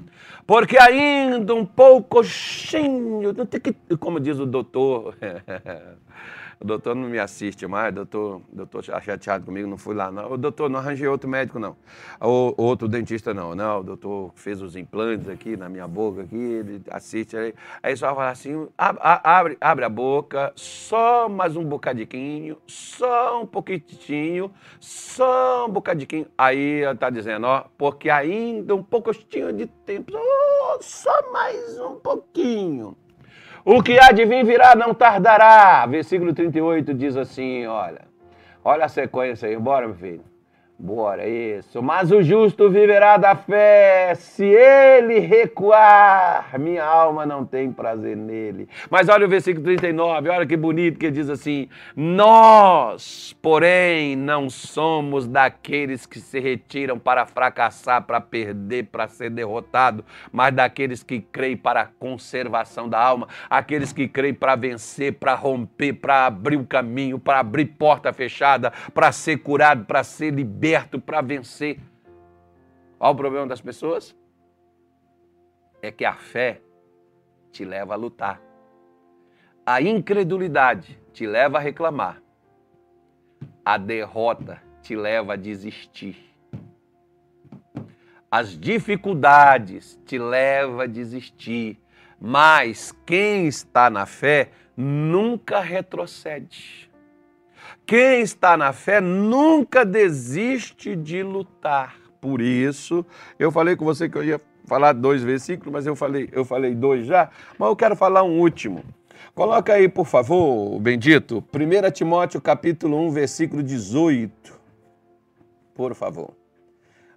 Porque 0.46 0.78
ainda 0.78 1.54
um 1.54 1.66
pouco, 1.66 2.22
como 4.00 4.18
diz 4.18 4.38
o 4.38 4.46
doutor, 4.46 5.14
o 6.60 6.64
doutor 6.64 6.94
não 6.94 7.08
me 7.08 7.18
assiste 7.18 7.66
mais, 7.66 7.92
o 7.92 7.94
doutor, 7.94 8.42
doutor 8.52 8.82
chateado 8.82 9.44
comigo, 9.44 9.68
não 9.68 9.78
fui 9.78 9.94
lá, 9.94 10.10
não. 10.10 10.32
O 10.32 10.36
doutor, 10.36 10.68
não 10.68 10.80
arranjei 10.80 11.06
outro 11.06 11.28
médico, 11.28 11.58
não. 11.58 11.76
O, 12.20 12.52
outro 12.56 12.88
dentista, 12.88 13.32
não. 13.32 13.54
Não, 13.54 13.80
o 13.80 13.84
doutor 13.84 14.32
fez 14.34 14.60
os 14.60 14.74
implantes 14.74 15.28
aqui 15.28 15.56
na 15.56 15.68
minha 15.68 15.86
boca, 15.86 16.22
aqui, 16.22 16.36
ele 16.36 16.82
assiste. 16.90 17.36
Aí, 17.36 17.54
aí 17.80 17.96
só 17.96 18.12
fala 18.14 18.30
assim, 18.30 18.68
abre, 18.76 19.56
abre 19.60 19.84
a 19.84 19.88
boca, 19.88 20.52
só 20.56 21.28
mais 21.28 21.56
um 21.56 21.64
bocadinho, 21.64 22.58
só 22.66 23.42
um 23.42 23.46
pouquinho, 23.46 24.50
só 24.80 25.66
um 25.66 25.70
bocadinho. 25.70 26.26
Aí 26.36 26.82
ela 26.82 26.94
está 26.94 27.08
dizendo, 27.08 27.46
ó, 27.46 27.66
porque 27.78 28.10
ainda 28.10 28.74
um 28.74 28.82
pouquinho 28.82 29.52
de 29.52 29.66
tempo, 29.66 30.12
só 30.80 31.32
mais 31.32 31.78
um 31.78 31.96
pouquinho. 31.96 32.96
O 33.64 33.82
que 33.82 33.98
há 33.98 34.12
de 34.12 34.24
vir 34.24 34.44
virá 34.44 34.74
não 34.74 34.94
tardará. 34.94 35.84
Versículo 35.86 36.32
38 36.32 36.94
diz 36.94 37.16
assim, 37.16 37.66
olha. 37.66 38.02
Olha 38.64 38.84
a 38.84 38.88
sequência 38.88 39.48
aí, 39.48 39.56
bora, 39.56 39.86
meu 39.86 39.96
filho. 39.96 40.24
Bora, 40.80 41.26
isso. 41.26 41.82
Mas 41.82 42.12
o 42.12 42.22
justo 42.22 42.70
viverá 42.70 43.16
da 43.16 43.34
fé. 43.34 44.14
Se 44.14 44.44
ele 44.44 45.18
recuar, 45.18 46.54
minha 46.56 46.84
alma 46.84 47.26
não 47.26 47.44
tem 47.44 47.72
prazer 47.72 48.16
nele. 48.16 48.68
Mas 48.88 49.08
olha 49.08 49.26
o 49.26 49.28
versículo 49.28 49.64
39, 49.64 50.28
olha 50.28 50.46
que 50.46 50.56
bonito 50.56 50.96
que 50.96 51.10
diz 51.10 51.28
assim: 51.28 51.68
Nós, 51.96 53.36
porém, 53.42 54.14
não 54.14 54.48
somos 54.48 55.26
daqueles 55.26 56.06
que 56.06 56.20
se 56.20 56.38
retiram 56.38 56.96
para 56.96 57.26
fracassar, 57.26 58.04
para 58.04 58.20
perder, 58.20 58.84
para 58.84 59.08
ser 59.08 59.30
derrotado, 59.30 60.04
mas 60.30 60.54
daqueles 60.54 61.02
que 61.02 61.20
creem 61.20 61.56
para 61.56 61.80
a 61.80 61.86
conservação 61.86 62.88
da 62.88 63.00
alma, 63.00 63.26
aqueles 63.50 63.92
que 63.92 64.06
creem 64.06 64.32
para 64.32 64.54
vencer, 64.54 65.14
para 65.14 65.34
romper, 65.34 65.94
para 65.94 66.26
abrir 66.26 66.56
o 66.56 66.64
caminho, 66.64 67.18
para 67.18 67.40
abrir 67.40 67.64
porta 67.64 68.12
fechada, 68.12 68.72
para 68.94 69.10
ser 69.10 69.38
curado, 69.38 69.84
para 69.84 70.04
ser 70.04 70.32
liberto 70.32 70.67
aberto 70.68 71.00
para 71.00 71.20
vencer. 71.20 71.78
Qual 72.98 73.12
o 73.12 73.16
problema 73.16 73.46
das 73.46 73.60
pessoas? 73.60 74.14
É 75.80 75.90
que 75.90 76.04
a 76.04 76.14
fé 76.14 76.60
te 77.50 77.64
leva 77.64 77.94
a 77.94 77.96
lutar. 77.96 78.40
A 79.64 79.80
incredulidade 79.80 80.98
te 81.12 81.26
leva 81.26 81.58
a 81.58 81.60
reclamar. 81.60 82.22
A 83.64 83.78
derrota 83.78 84.62
te 84.82 84.96
leva 84.96 85.34
a 85.34 85.36
desistir. 85.36 86.16
As 88.30 88.58
dificuldades 88.58 89.98
te 90.04 90.18
levam 90.18 90.80
a 90.80 90.86
desistir. 90.86 91.78
Mas 92.20 92.92
quem 93.06 93.46
está 93.46 93.88
na 93.88 94.04
fé 94.04 94.50
nunca 94.76 95.60
retrocede. 95.60 96.87
Quem 97.88 98.20
está 98.20 98.54
na 98.54 98.70
fé 98.74 99.00
nunca 99.00 99.82
desiste 99.82 100.94
de 100.94 101.22
lutar. 101.22 101.96
Por 102.20 102.42
isso, 102.42 103.02
eu 103.38 103.50
falei 103.50 103.76
com 103.76 103.84
você 103.86 104.10
que 104.10 104.18
eu 104.18 104.22
ia 104.22 104.38
falar 104.66 104.92
dois 104.92 105.22
versículos, 105.22 105.72
mas 105.72 105.86
eu 105.86 105.96
falei, 105.96 106.28
eu 106.30 106.44
falei 106.44 106.74
dois 106.74 107.06
já, 107.06 107.30
mas 107.58 107.66
eu 107.66 107.74
quero 107.74 107.96
falar 107.96 108.24
um 108.24 108.40
último. 108.40 108.84
Coloca 109.34 109.72
aí, 109.72 109.88
por 109.88 110.04
favor, 110.04 110.78
Bendito, 110.78 111.42
1 111.50 111.90
Timóteo 111.90 112.42
capítulo 112.42 112.94
1, 113.06 113.10
versículo 113.10 113.62
18. 113.62 114.60
Por 115.74 115.94
favor. 115.94 116.34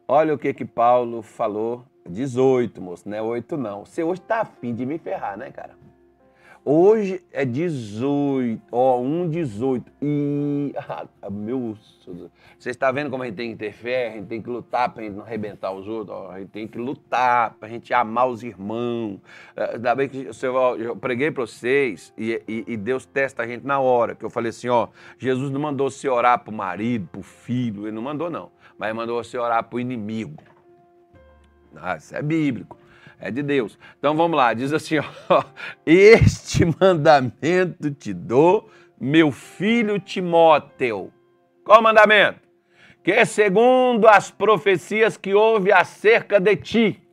Olha 0.07 0.33
o 0.33 0.37
que 0.37 0.53
que 0.53 0.63
Paulo 0.63 1.21
falou, 1.21 1.83
18, 2.07 2.81
moço, 2.81 3.09
não 3.09 3.17
é 3.17 3.21
8 3.21 3.57
não. 3.57 3.85
Você 3.85 4.03
hoje 4.03 4.21
está 4.21 4.39
afim 4.39 4.73
de 4.73 4.85
me 4.85 4.97
ferrar, 4.97 5.37
né, 5.37 5.51
cara? 5.51 5.75
Hoje 6.63 7.23
é 7.31 7.43
18, 7.43 8.61
ó, 8.71 8.99
1, 8.99 9.29
18. 9.29 9.91
E, 9.99 10.71
ah, 10.77 11.07
meu, 11.31 11.75
você 12.59 12.69
está 12.69 12.91
vendo 12.91 13.09
como 13.09 13.23
a 13.23 13.25
gente 13.25 13.35
tem 13.35 13.51
que 13.51 13.57
ter 13.57 13.71
fé, 13.71 14.09
a 14.09 14.11
gente 14.11 14.27
tem 14.27 14.39
que 14.39 14.49
lutar 14.49 14.89
para 14.89 15.01
a 15.01 15.05
gente 15.05 15.15
não 15.15 15.23
arrebentar 15.23 15.71
os 15.71 15.87
outros, 15.87 16.15
ó, 16.15 16.29
a 16.29 16.39
gente 16.39 16.49
tem 16.49 16.67
que 16.67 16.77
lutar 16.77 17.55
para 17.55 17.67
a 17.67 17.71
gente 17.71 17.91
amar 17.95 18.27
os 18.27 18.43
irmãos. 18.43 19.19
É, 19.55 19.73
ainda 19.73 19.95
bem 19.95 20.07
que 20.07 20.29
eu 20.83 20.95
preguei 20.97 21.31
para 21.31 21.47
vocês 21.47 22.13
e, 22.15 22.39
e, 22.47 22.63
e, 22.67 22.77
Deus 22.77 23.07
testa 23.07 23.41
a 23.41 23.47
gente 23.47 23.65
na 23.65 23.79
hora, 23.79 24.13
que 24.13 24.23
eu 24.23 24.29
falei 24.29 24.51
assim, 24.51 24.69
ó, 24.69 24.89
Jesus 25.17 25.49
não 25.49 25.59
mandou 25.59 25.89
você 25.89 26.07
orar 26.07 26.43
para 26.43 26.51
o 26.51 26.55
marido, 26.55 27.07
para 27.11 27.21
o 27.21 27.23
filho, 27.23 27.87
ele 27.87 27.95
não 27.95 28.03
mandou 28.03 28.29
não, 28.29 28.51
mas 28.77 28.93
mandou 28.93 29.23
você 29.23 29.35
orar 29.35 29.63
para 29.63 29.77
o 29.77 29.79
inimigo. 29.79 30.37
Ah, 31.75 31.95
isso 31.95 32.15
é 32.15 32.21
bíblico 32.21 32.80
é 33.21 33.31
de 33.31 33.43
Deus. 33.43 33.77
Então 33.97 34.15
vamos 34.15 34.35
lá, 34.35 34.53
diz 34.53 34.73
assim: 34.73 34.97
ó, 35.29 35.43
Este 35.85 36.65
mandamento 36.79 37.91
te 37.91 38.13
dou, 38.13 38.69
meu 38.99 39.31
filho 39.31 39.99
Timóteo. 39.99 41.13
Qual 41.63 41.81
mandamento? 41.81 42.41
Que 43.03 43.25
segundo 43.25 44.07
as 44.07 44.29
profecias 44.29 45.17
que 45.17 45.33
houve 45.33 45.71
acerca 45.71 46.39
de 46.39 46.55
ti, 46.55 47.03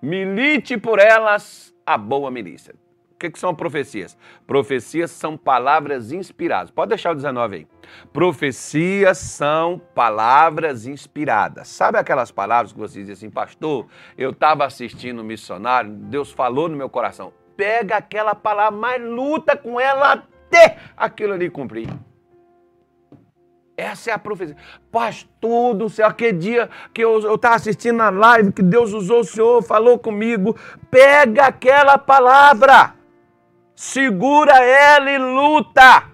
milite 0.00 0.76
por 0.76 0.98
elas 0.98 1.74
a 1.86 1.96
boa 1.96 2.30
milícia 2.30 2.74
que, 3.22 3.30
que 3.30 3.38
são 3.38 3.54
profecias? 3.54 4.16
Profecias 4.46 5.10
são 5.12 5.36
palavras 5.36 6.10
inspiradas. 6.10 6.70
Pode 6.70 6.88
deixar 6.88 7.12
o 7.12 7.14
19 7.14 7.56
aí. 7.56 7.66
Profecias 8.12 9.18
são 9.18 9.80
palavras 9.94 10.86
inspiradas. 10.86 11.68
Sabe 11.68 11.98
aquelas 11.98 12.32
palavras 12.32 12.72
que 12.72 12.78
você 12.78 13.04
diz 13.04 13.18
assim, 13.18 13.30
pastor, 13.30 13.86
eu 14.18 14.30
estava 14.30 14.64
assistindo 14.64 15.22
um 15.22 15.24
missionário, 15.24 15.90
Deus 15.90 16.32
falou 16.32 16.68
no 16.68 16.76
meu 16.76 16.88
coração. 16.88 17.32
Pega 17.56 17.96
aquela 17.96 18.34
palavra, 18.34 18.76
mas 18.76 19.00
luta 19.00 19.56
com 19.56 19.78
ela 19.78 20.12
até 20.12 20.78
aquilo 20.96 21.34
ali 21.34 21.48
cumprir. 21.48 21.88
Essa 23.76 24.10
é 24.10 24.14
a 24.14 24.18
profecia. 24.18 24.56
Pastor 24.90 25.74
do 25.74 25.88
céu, 25.88 26.06
aquele 26.06 26.38
dia 26.38 26.70
que 26.92 27.02
eu 27.02 27.34
estava 27.34 27.54
assistindo 27.54 28.00
a 28.00 28.10
live, 28.10 28.52
que 28.52 28.62
Deus 28.62 28.92
usou 28.92 29.20
o 29.20 29.24
Senhor, 29.24 29.62
falou 29.62 29.98
comigo. 29.98 30.56
Pega 30.90 31.46
aquela 31.46 31.96
palavra 31.96 32.94
segura 33.74 34.58
ela 34.58 35.10
e 35.10 35.18
luta. 35.18 36.10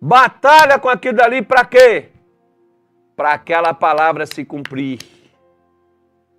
Batalha 0.00 0.78
com 0.78 0.88
aquilo 0.88 1.16
dali 1.16 1.42
para 1.42 1.64
quê? 1.64 2.08
Para 3.16 3.32
aquela 3.32 3.74
palavra 3.74 4.26
se 4.26 4.44
cumprir. 4.44 4.98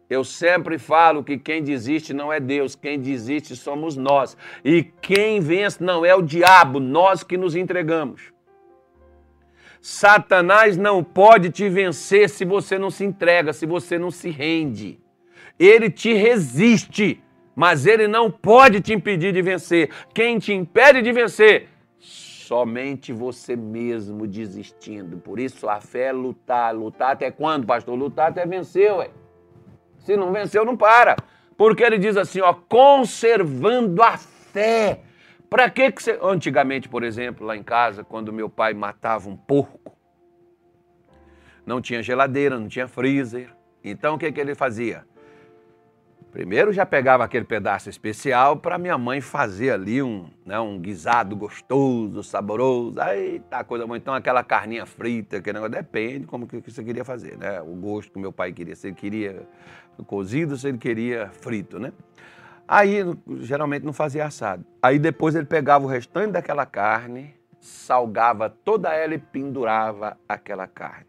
Eu 0.09 0.23
sempre 0.23 0.79
falo 0.79 1.23
que 1.23 1.37
quem 1.37 1.61
desiste 1.61 2.13
não 2.13 2.33
é 2.33 2.39
Deus, 2.39 2.75
quem 2.75 2.99
desiste 2.99 3.55
somos 3.55 3.95
nós. 3.95 4.35
E 4.65 4.83
quem 4.83 5.39
vence 5.39 5.83
não 5.83 6.03
é 6.03 6.15
o 6.15 6.21
diabo, 6.21 6.79
nós 6.79 7.21
que 7.21 7.37
nos 7.37 7.55
entregamos. 7.55 8.33
Satanás 9.81 10.75
não 10.75 11.03
pode 11.03 11.51
te 11.51 11.69
vencer 11.69 12.27
se 12.29 12.43
você 12.43 12.77
não 12.77 12.89
se 12.89 13.05
entrega, 13.05 13.53
se 13.53 13.65
você 13.65 13.99
não 13.99 14.09
se 14.09 14.29
rende. 14.29 14.99
Ele 15.59 15.89
te 15.91 16.13
resiste 16.13 17.21
mas 17.55 17.85
ele 17.85 18.07
não 18.07 18.31
pode 18.31 18.81
te 18.81 18.93
impedir 18.93 19.33
de 19.33 19.41
vencer. 19.41 19.89
Quem 20.13 20.39
te 20.39 20.53
impede 20.53 21.01
de 21.01 21.11
vencer? 21.11 21.67
Somente 21.99 23.13
você 23.13 23.55
mesmo 23.55 24.25
desistindo. 24.25 25.17
Por 25.17 25.39
isso 25.39 25.69
a 25.69 25.79
fé 25.79 26.07
é 26.07 26.11
lutar. 26.11 26.73
Lutar 26.75 27.11
até 27.11 27.29
quando, 27.29 27.65
pastor? 27.65 27.95
Lutar 27.95 28.31
até 28.31 28.45
vencer, 28.45 28.91
ué. 28.93 29.11
Se 29.99 30.17
não 30.17 30.31
venceu, 30.31 30.65
não 30.65 30.75
para. 30.75 31.15
Porque 31.55 31.83
ele 31.83 31.97
diz 31.97 32.17
assim, 32.17 32.41
ó, 32.41 32.53
conservando 32.53 34.01
a 34.01 34.17
fé. 34.17 35.01
Para 35.49 35.69
que 35.69 35.91
que 35.91 36.01
você... 36.01 36.17
Antigamente, 36.21 36.87
por 36.87 37.03
exemplo, 37.03 37.45
lá 37.45 37.55
em 37.55 37.63
casa, 37.63 38.03
quando 38.03 38.31
meu 38.31 38.49
pai 38.49 38.73
matava 38.73 39.29
um 39.29 39.35
porco, 39.35 39.95
não 41.65 41.81
tinha 41.81 42.01
geladeira, 42.01 42.57
não 42.59 42.67
tinha 42.67 42.87
freezer. 42.87 43.49
Então 43.83 44.15
o 44.15 44.17
que, 44.17 44.31
que 44.31 44.39
ele 44.39 44.55
fazia? 44.55 45.05
Primeiro 46.31 46.71
já 46.71 46.85
pegava 46.85 47.23
aquele 47.23 47.43
pedaço 47.43 47.89
especial 47.89 48.55
para 48.55 48.77
minha 48.77 48.97
mãe 48.99 49.19
fazer 49.19 49.71
ali 49.71 50.01
um, 50.03 50.29
né, 50.45 50.59
um 50.59 50.79
guisado 50.79 51.35
gostoso, 51.35 52.21
saboroso. 52.23 53.01
Aí 53.01 53.39
tá 53.49 53.63
coisa 53.63 53.87
boa. 53.87 53.97
Então 53.97 54.13
aquela 54.13 54.43
carninha 54.43 54.85
frita, 54.85 55.37
aquele 55.37 55.55
negócio, 55.55 55.71
depende 55.71 56.27
como 56.27 56.45
que 56.45 56.61
você 56.61 56.83
queria 56.83 57.03
fazer, 57.03 57.35
né? 57.35 57.59
O 57.61 57.73
gosto 57.73 58.11
que 58.11 58.19
meu 58.19 58.31
pai 58.31 58.53
queria. 58.53 58.75
Se 58.75 58.87
ele 58.87 58.95
queria 58.95 59.47
cozido, 60.05 60.55
se 60.55 60.67
ele 60.67 60.77
queria 60.77 61.29
frito, 61.31 61.79
né? 61.79 61.91
Aí 62.67 62.97
geralmente 63.39 63.83
não 63.83 63.93
fazia 63.93 64.25
assado. 64.25 64.63
Aí 64.83 64.99
depois 64.99 65.33
ele 65.33 65.47
pegava 65.47 65.83
o 65.85 65.87
restante 65.87 66.33
daquela 66.33 66.65
carne, 66.67 67.33
salgava 67.59 68.51
toda 68.51 68.93
ela 68.93 69.15
e 69.15 69.17
pendurava 69.17 70.15
aquela 70.29 70.67
carne. 70.67 71.07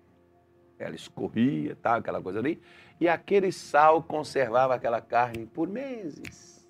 Ela 0.78 0.94
escorria, 0.94 1.76
tá, 1.76 1.96
aquela 1.96 2.22
coisa 2.22 2.38
ali 2.38 2.59
e 3.01 3.09
aquele 3.09 3.51
sal 3.51 4.03
conservava 4.03 4.75
aquela 4.75 5.01
carne 5.01 5.47
por 5.47 5.67
meses. 5.67 6.69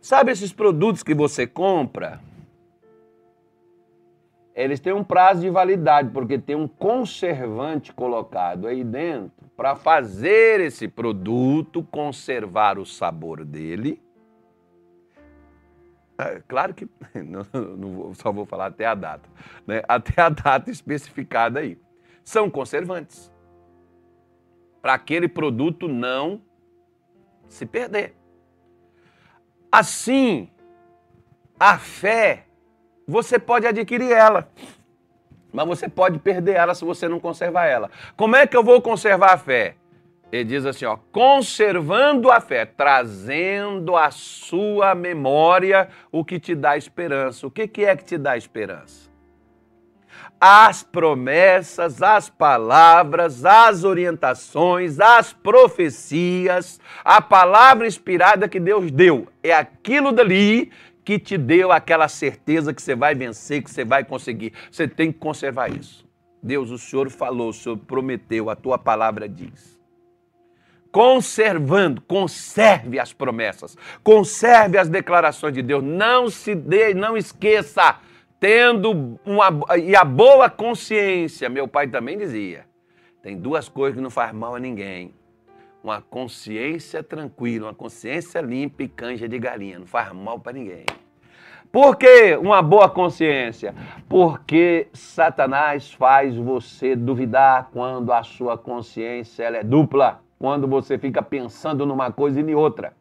Sabe 0.00 0.32
esses 0.32 0.52
produtos 0.52 1.02
que 1.02 1.14
você 1.14 1.46
compra? 1.46 2.20
Eles 4.54 4.80
têm 4.80 4.92
um 4.92 5.04
prazo 5.04 5.42
de 5.42 5.50
validade, 5.50 6.10
porque 6.10 6.38
tem 6.38 6.56
um 6.56 6.66
conservante 6.66 7.92
colocado 7.92 8.66
aí 8.66 8.82
dentro 8.82 9.46
para 9.56 9.76
fazer 9.76 10.60
esse 10.60 10.88
produto 10.88 11.82
conservar 11.84 12.78
o 12.78 12.86
sabor 12.86 13.44
dele 13.44 14.02
É, 16.18 16.42
claro 16.48 16.72
que 16.72 16.88
não, 17.14 17.42
não, 17.76 18.14
só 18.14 18.32
vou 18.32 18.46
falar 18.46 18.66
até 18.66 18.86
a 18.86 18.94
data, 18.94 19.28
né? 19.66 19.82
até 19.86 20.20
a 20.20 20.28
data 20.30 20.70
especificada 20.70 21.60
aí. 21.60 21.78
São 22.26 22.50
conservantes. 22.50 23.32
Para 24.82 24.94
aquele 24.94 25.28
produto 25.28 25.86
não 25.86 26.42
se 27.48 27.64
perder. 27.64 28.16
Assim, 29.70 30.50
a 31.58 31.78
fé, 31.78 32.46
você 33.06 33.38
pode 33.38 33.64
adquirir 33.64 34.10
ela, 34.10 34.50
mas 35.52 35.68
você 35.68 35.88
pode 35.88 36.18
perder 36.18 36.56
ela 36.56 36.74
se 36.74 36.84
você 36.84 37.06
não 37.06 37.20
conservar 37.20 37.66
ela. 37.66 37.92
Como 38.16 38.34
é 38.34 38.44
que 38.44 38.56
eu 38.56 38.64
vou 38.64 38.82
conservar 38.82 39.34
a 39.34 39.38
fé? 39.38 39.76
Ele 40.32 40.42
diz 40.42 40.66
assim, 40.66 40.84
ó, 40.84 40.96
conservando 41.12 42.32
a 42.32 42.40
fé, 42.40 42.66
trazendo 42.66 43.96
à 43.96 44.10
sua 44.10 44.96
memória 44.96 45.88
o 46.10 46.24
que 46.24 46.40
te 46.40 46.56
dá 46.56 46.76
esperança. 46.76 47.46
O 47.46 47.50
que, 47.52 47.68
que 47.68 47.84
é 47.84 47.94
que 47.94 48.04
te 48.04 48.18
dá 48.18 48.36
esperança? 48.36 49.15
As 50.40 50.82
promessas, 50.82 52.02
as 52.02 52.28
palavras, 52.28 53.44
as 53.44 53.84
orientações, 53.84 55.00
as 55.00 55.32
profecias, 55.32 56.78
a 57.04 57.22
palavra 57.22 57.86
inspirada 57.86 58.48
que 58.48 58.60
Deus 58.60 58.90
deu. 58.90 59.28
É 59.42 59.54
aquilo 59.54 60.12
dali 60.12 60.70
que 61.04 61.18
te 61.18 61.38
deu 61.38 61.72
aquela 61.72 62.08
certeza 62.08 62.74
que 62.74 62.82
você 62.82 62.94
vai 62.94 63.14
vencer, 63.14 63.62
que 63.62 63.70
você 63.70 63.84
vai 63.84 64.04
conseguir. 64.04 64.52
Você 64.70 64.86
tem 64.86 65.10
que 65.10 65.18
conservar 65.18 65.70
isso. 65.70 66.06
Deus, 66.42 66.70
o 66.70 66.78
Senhor 66.78 67.10
falou, 67.10 67.48
o 67.48 67.52
Senhor 67.54 67.76
prometeu, 67.78 68.50
a 68.50 68.56
tua 68.56 68.78
palavra 68.78 69.28
diz 69.28 69.76
conservando, 70.96 72.00
conserve 72.00 72.98
as 72.98 73.12
promessas, 73.12 73.76
conserve 74.02 74.78
as 74.78 74.88
declarações 74.88 75.52
de 75.52 75.60
Deus. 75.60 75.84
Não 75.84 76.30
se 76.30 76.54
dê, 76.54 76.94
não 76.94 77.18
esqueça, 77.18 77.96
tendo 78.40 79.18
uma 79.24 79.76
e 79.76 79.94
a 79.94 80.04
boa 80.04 80.48
consciência. 80.48 81.48
Meu 81.48 81.66
pai 81.66 81.88
também 81.88 82.18
dizia: 82.18 82.64
tem 83.22 83.36
duas 83.36 83.68
coisas 83.68 83.96
que 83.96 84.02
não 84.02 84.10
faz 84.10 84.32
mal 84.32 84.54
a 84.54 84.60
ninguém. 84.60 85.14
Uma 85.82 86.00
consciência 86.00 87.02
tranquila, 87.02 87.66
uma 87.66 87.74
consciência 87.74 88.40
limpa 88.40 88.82
e 88.82 88.88
canja 88.88 89.28
de 89.28 89.38
galinha, 89.38 89.78
não 89.78 89.86
faz 89.86 90.12
mal 90.12 90.38
para 90.40 90.52
ninguém. 90.52 90.84
Por 91.70 91.96
que 91.96 92.34
uma 92.36 92.62
boa 92.62 92.88
consciência? 92.88 93.74
Porque 94.08 94.88
Satanás 94.92 95.92
faz 95.92 96.34
você 96.34 96.96
duvidar 96.96 97.68
quando 97.72 98.12
a 98.12 98.22
sua 98.22 98.56
consciência 98.56 99.44
ela 99.44 99.58
é 99.58 99.62
dupla 99.62 100.22
quando 100.38 100.66
você 100.66 100.98
fica 100.98 101.22
pensando 101.22 101.84
numa 101.84 102.10
coisa 102.10 102.40
e 102.40 102.42
em 102.42 102.54
outra. 102.54 102.95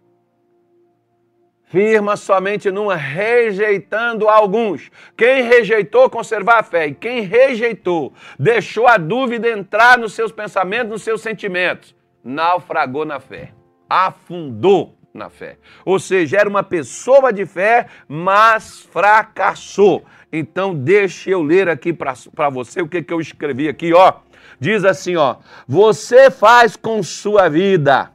Firma 1.68 2.16
somente 2.16 2.70
numa, 2.70 2.96
rejeitando 2.96 4.30
alguns. 4.30 4.92
Quem 5.18 5.44
rejeitou, 5.44 6.10
conservar 6.10 6.60
a 6.60 6.64
fé. 6.64 6.88
E 6.88 6.94
quem 6.94 7.22
rejeitou, 7.22 8.14
deixou 8.38 8.88
a 8.88 8.98
dúvida 8.98 9.50
entrar 9.50 9.98
nos 9.98 10.14
seus 10.14 10.32
pensamentos, 10.32 10.90
nos 10.90 11.04
seus 11.04 11.22
sentimentos, 11.22 11.96
naufragou 12.24 13.04
na 13.04 13.20
fé. 13.20 13.52
Afundou 13.90 14.96
na 15.14 15.30
fé. 15.30 15.58
Ou 15.84 15.98
seja, 15.98 16.38
era 16.38 16.50
uma 16.50 16.64
pessoa 16.64 17.34
de 17.34 17.46
fé, 17.46 17.88
mas 18.08 18.82
fracassou. 18.92 20.06
Então, 20.32 20.76
deixe 20.76 21.32
eu 21.32 21.42
ler 21.42 21.68
aqui 21.68 21.92
para 21.92 22.50
você 22.50 22.82
o 22.82 22.88
que, 22.88 23.02
que 23.02 23.14
eu 23.14 23.20
escrevi 23.20 23.68
aqui, 23.68 23.94
ó 23.94 24.14
diz 24.60 24.86
assim, 24.86 25.16
ó: 25.16 25.38
"Você 25.68 26.30
faz 26.32 26.76
com 26.76 27.02
sua 27.04 27.50
vida 27.50 28.12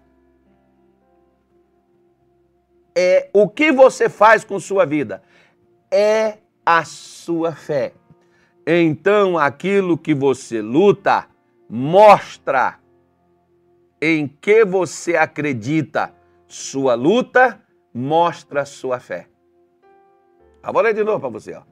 é 2.96 3.28
o 3.32 3.48
que 3.48 3.72
você 3.72 4.08
faz 4.08 4.44
com 4.44 4.58
sua 4.58 4.84
vida 4.84 5.22
é 5.90 6.38
a 6.64 6.84
sua 6.84 7.52
fé. 7.52 7.92
Então, 8.66 9.36
aquilo 9.36 9.98
que 9.98 10.14
você 10.14 10.62
luta 10.62 11.26
mostra 11.68 12.78
em 14.00 14.28
que 14.28 14.64
você 14.64 15.16
acredita. 15.16 16.14
Sua 16.46 16.94
luta 16.94 17.60
mostra 17.92 18.64
sua 18.64 19.00
fé. 19.00 19.26
Vou 20.62 20.82
ler 20.82 20.94
de 20.94 21.02
novo 21.02 21.20
para 21.20 21.28
você. 21.28 21.54
Ó. 21.54 21.62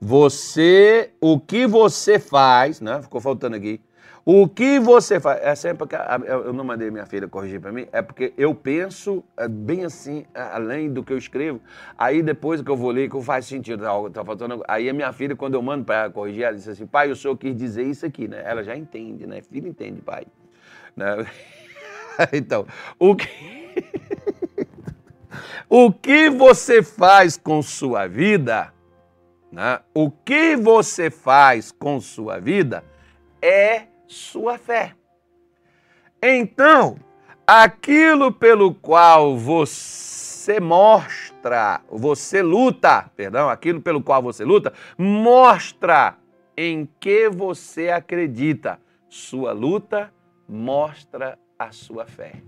Você, 0.00 1.12
o 1.20 1.40
que 1.40 1.66
você 1.66 2.18
faz, 2.18 2.80
né? 2.80 3.00
Ficou 3.02 3.20
faltando 3.20 3.56
aqui. 3.56 3.80
O 4.26 4.48
que 4.48 4.80
você 4.80 5.20
faz? 5.20 5.38
É 5.42 5.54
sempre 5.54 5.86
que 5.86 5.94
eu 6.26 6.50
não 6.50 6.64
mandei 6.64 6.90
minha 6.90 7.04
filha 7.04 7.28
corrigir 7.28 7.60
para 7.60 7.70
mim, 7.70 7.86
é 7.92 8.00
porque 8.00 8.32
eu 8.38 8.54
penso 8.54 9.22
é, 9.36 9.46
bem 9.46 9.84
assim, 9.84 10.24
além 10.34 10.90
do 10.90 11.04
que 11.04 11.12
eu 11.12 11.18
escrevo. 11.18 11.60
Aí 11.98 12.22
depois 12.22 12.62
que 12.62 12.70
eu 12.70 12.76
vou 12.76 12.90
ler, 12.90 13.10
que 13.10 13.22
faz 13.22 13.44
sentido, 13.44 13.82
tá, 13.82 14.10
tá 14.10 14.24
faltando. 14.24 14.64
Aí 14.66 14.88
a 14.88 14.94
minha 14.94 15.12
filha, 15.12 15.36
quando 15.36 15.54
eu 15.54 15.62
mando 15.62 15.84
para 15.84 16.04
ela 16.04 16.10
corrigir, 16.10 16.44
ela 16.44 16.56
disse 16.56 16.70
assim: 16.70 16.86
pai, 16.86 17.10
o 17.10 17.16
senhor 17.16 17.36
quis 17.36 17.54
dizer 17.54 17.82
isso 17.82 18.06
aqui, 18.06 18.26
né? 18.26 18.42
Ela 18.46 18.64
já 18.64 18.74
entende, 18.74 19.26
né? 19.26 19.42
Filha 19.42 19.68
entende, 19.68 20.00
pai. 20.00 20.24
Né? 20.96 21.26
então, 22.32 22.66
o 22.98 23.14
que. 23.14 23.28
o 25.68 25.92
que 25.92 26.30
você 26.30 26.82
faz 26.82 27.36
com 27.36 27.60
sua 27.60 28.06
vida, 28.06 28.72
né? 29.52 29.80
o 29.92 30.10
que 30.10 30.56
você 30.56 31.10
faz 31.10 31.70
com 31.70 32.00
sua 32.00 32.40
vida 32.40 32.82
é 33.42 33.88
sua 34.14 34.56
fé. 34.56 34.94
Então, 36.22 36.96
aquilo 37.44 38.32
pelo 38.32 38.72
qual 38.72 39.36
você 39.36 40.60
mostra, 40.60 41.80
você 41.90 42.40
luta, 42.40 43.10
perdão, 43.16 43.50
aquilo 43.50 43.82
pelo 43.82 44.00
qual 44.00 44.22
você 44.22 44.44
luta, 44.44 44.72
mostra 44.96 46.16
em 46.56 46.88
que 47.00 47.28
você 47.28 47.90
acredita. 47.90 48.80
Sua 49.08 49.52
luta 49.52 50.12
mostra 50.48 51.36
a 51.58 51.72
sua 51.72 52.06
fé. 52.06 52.44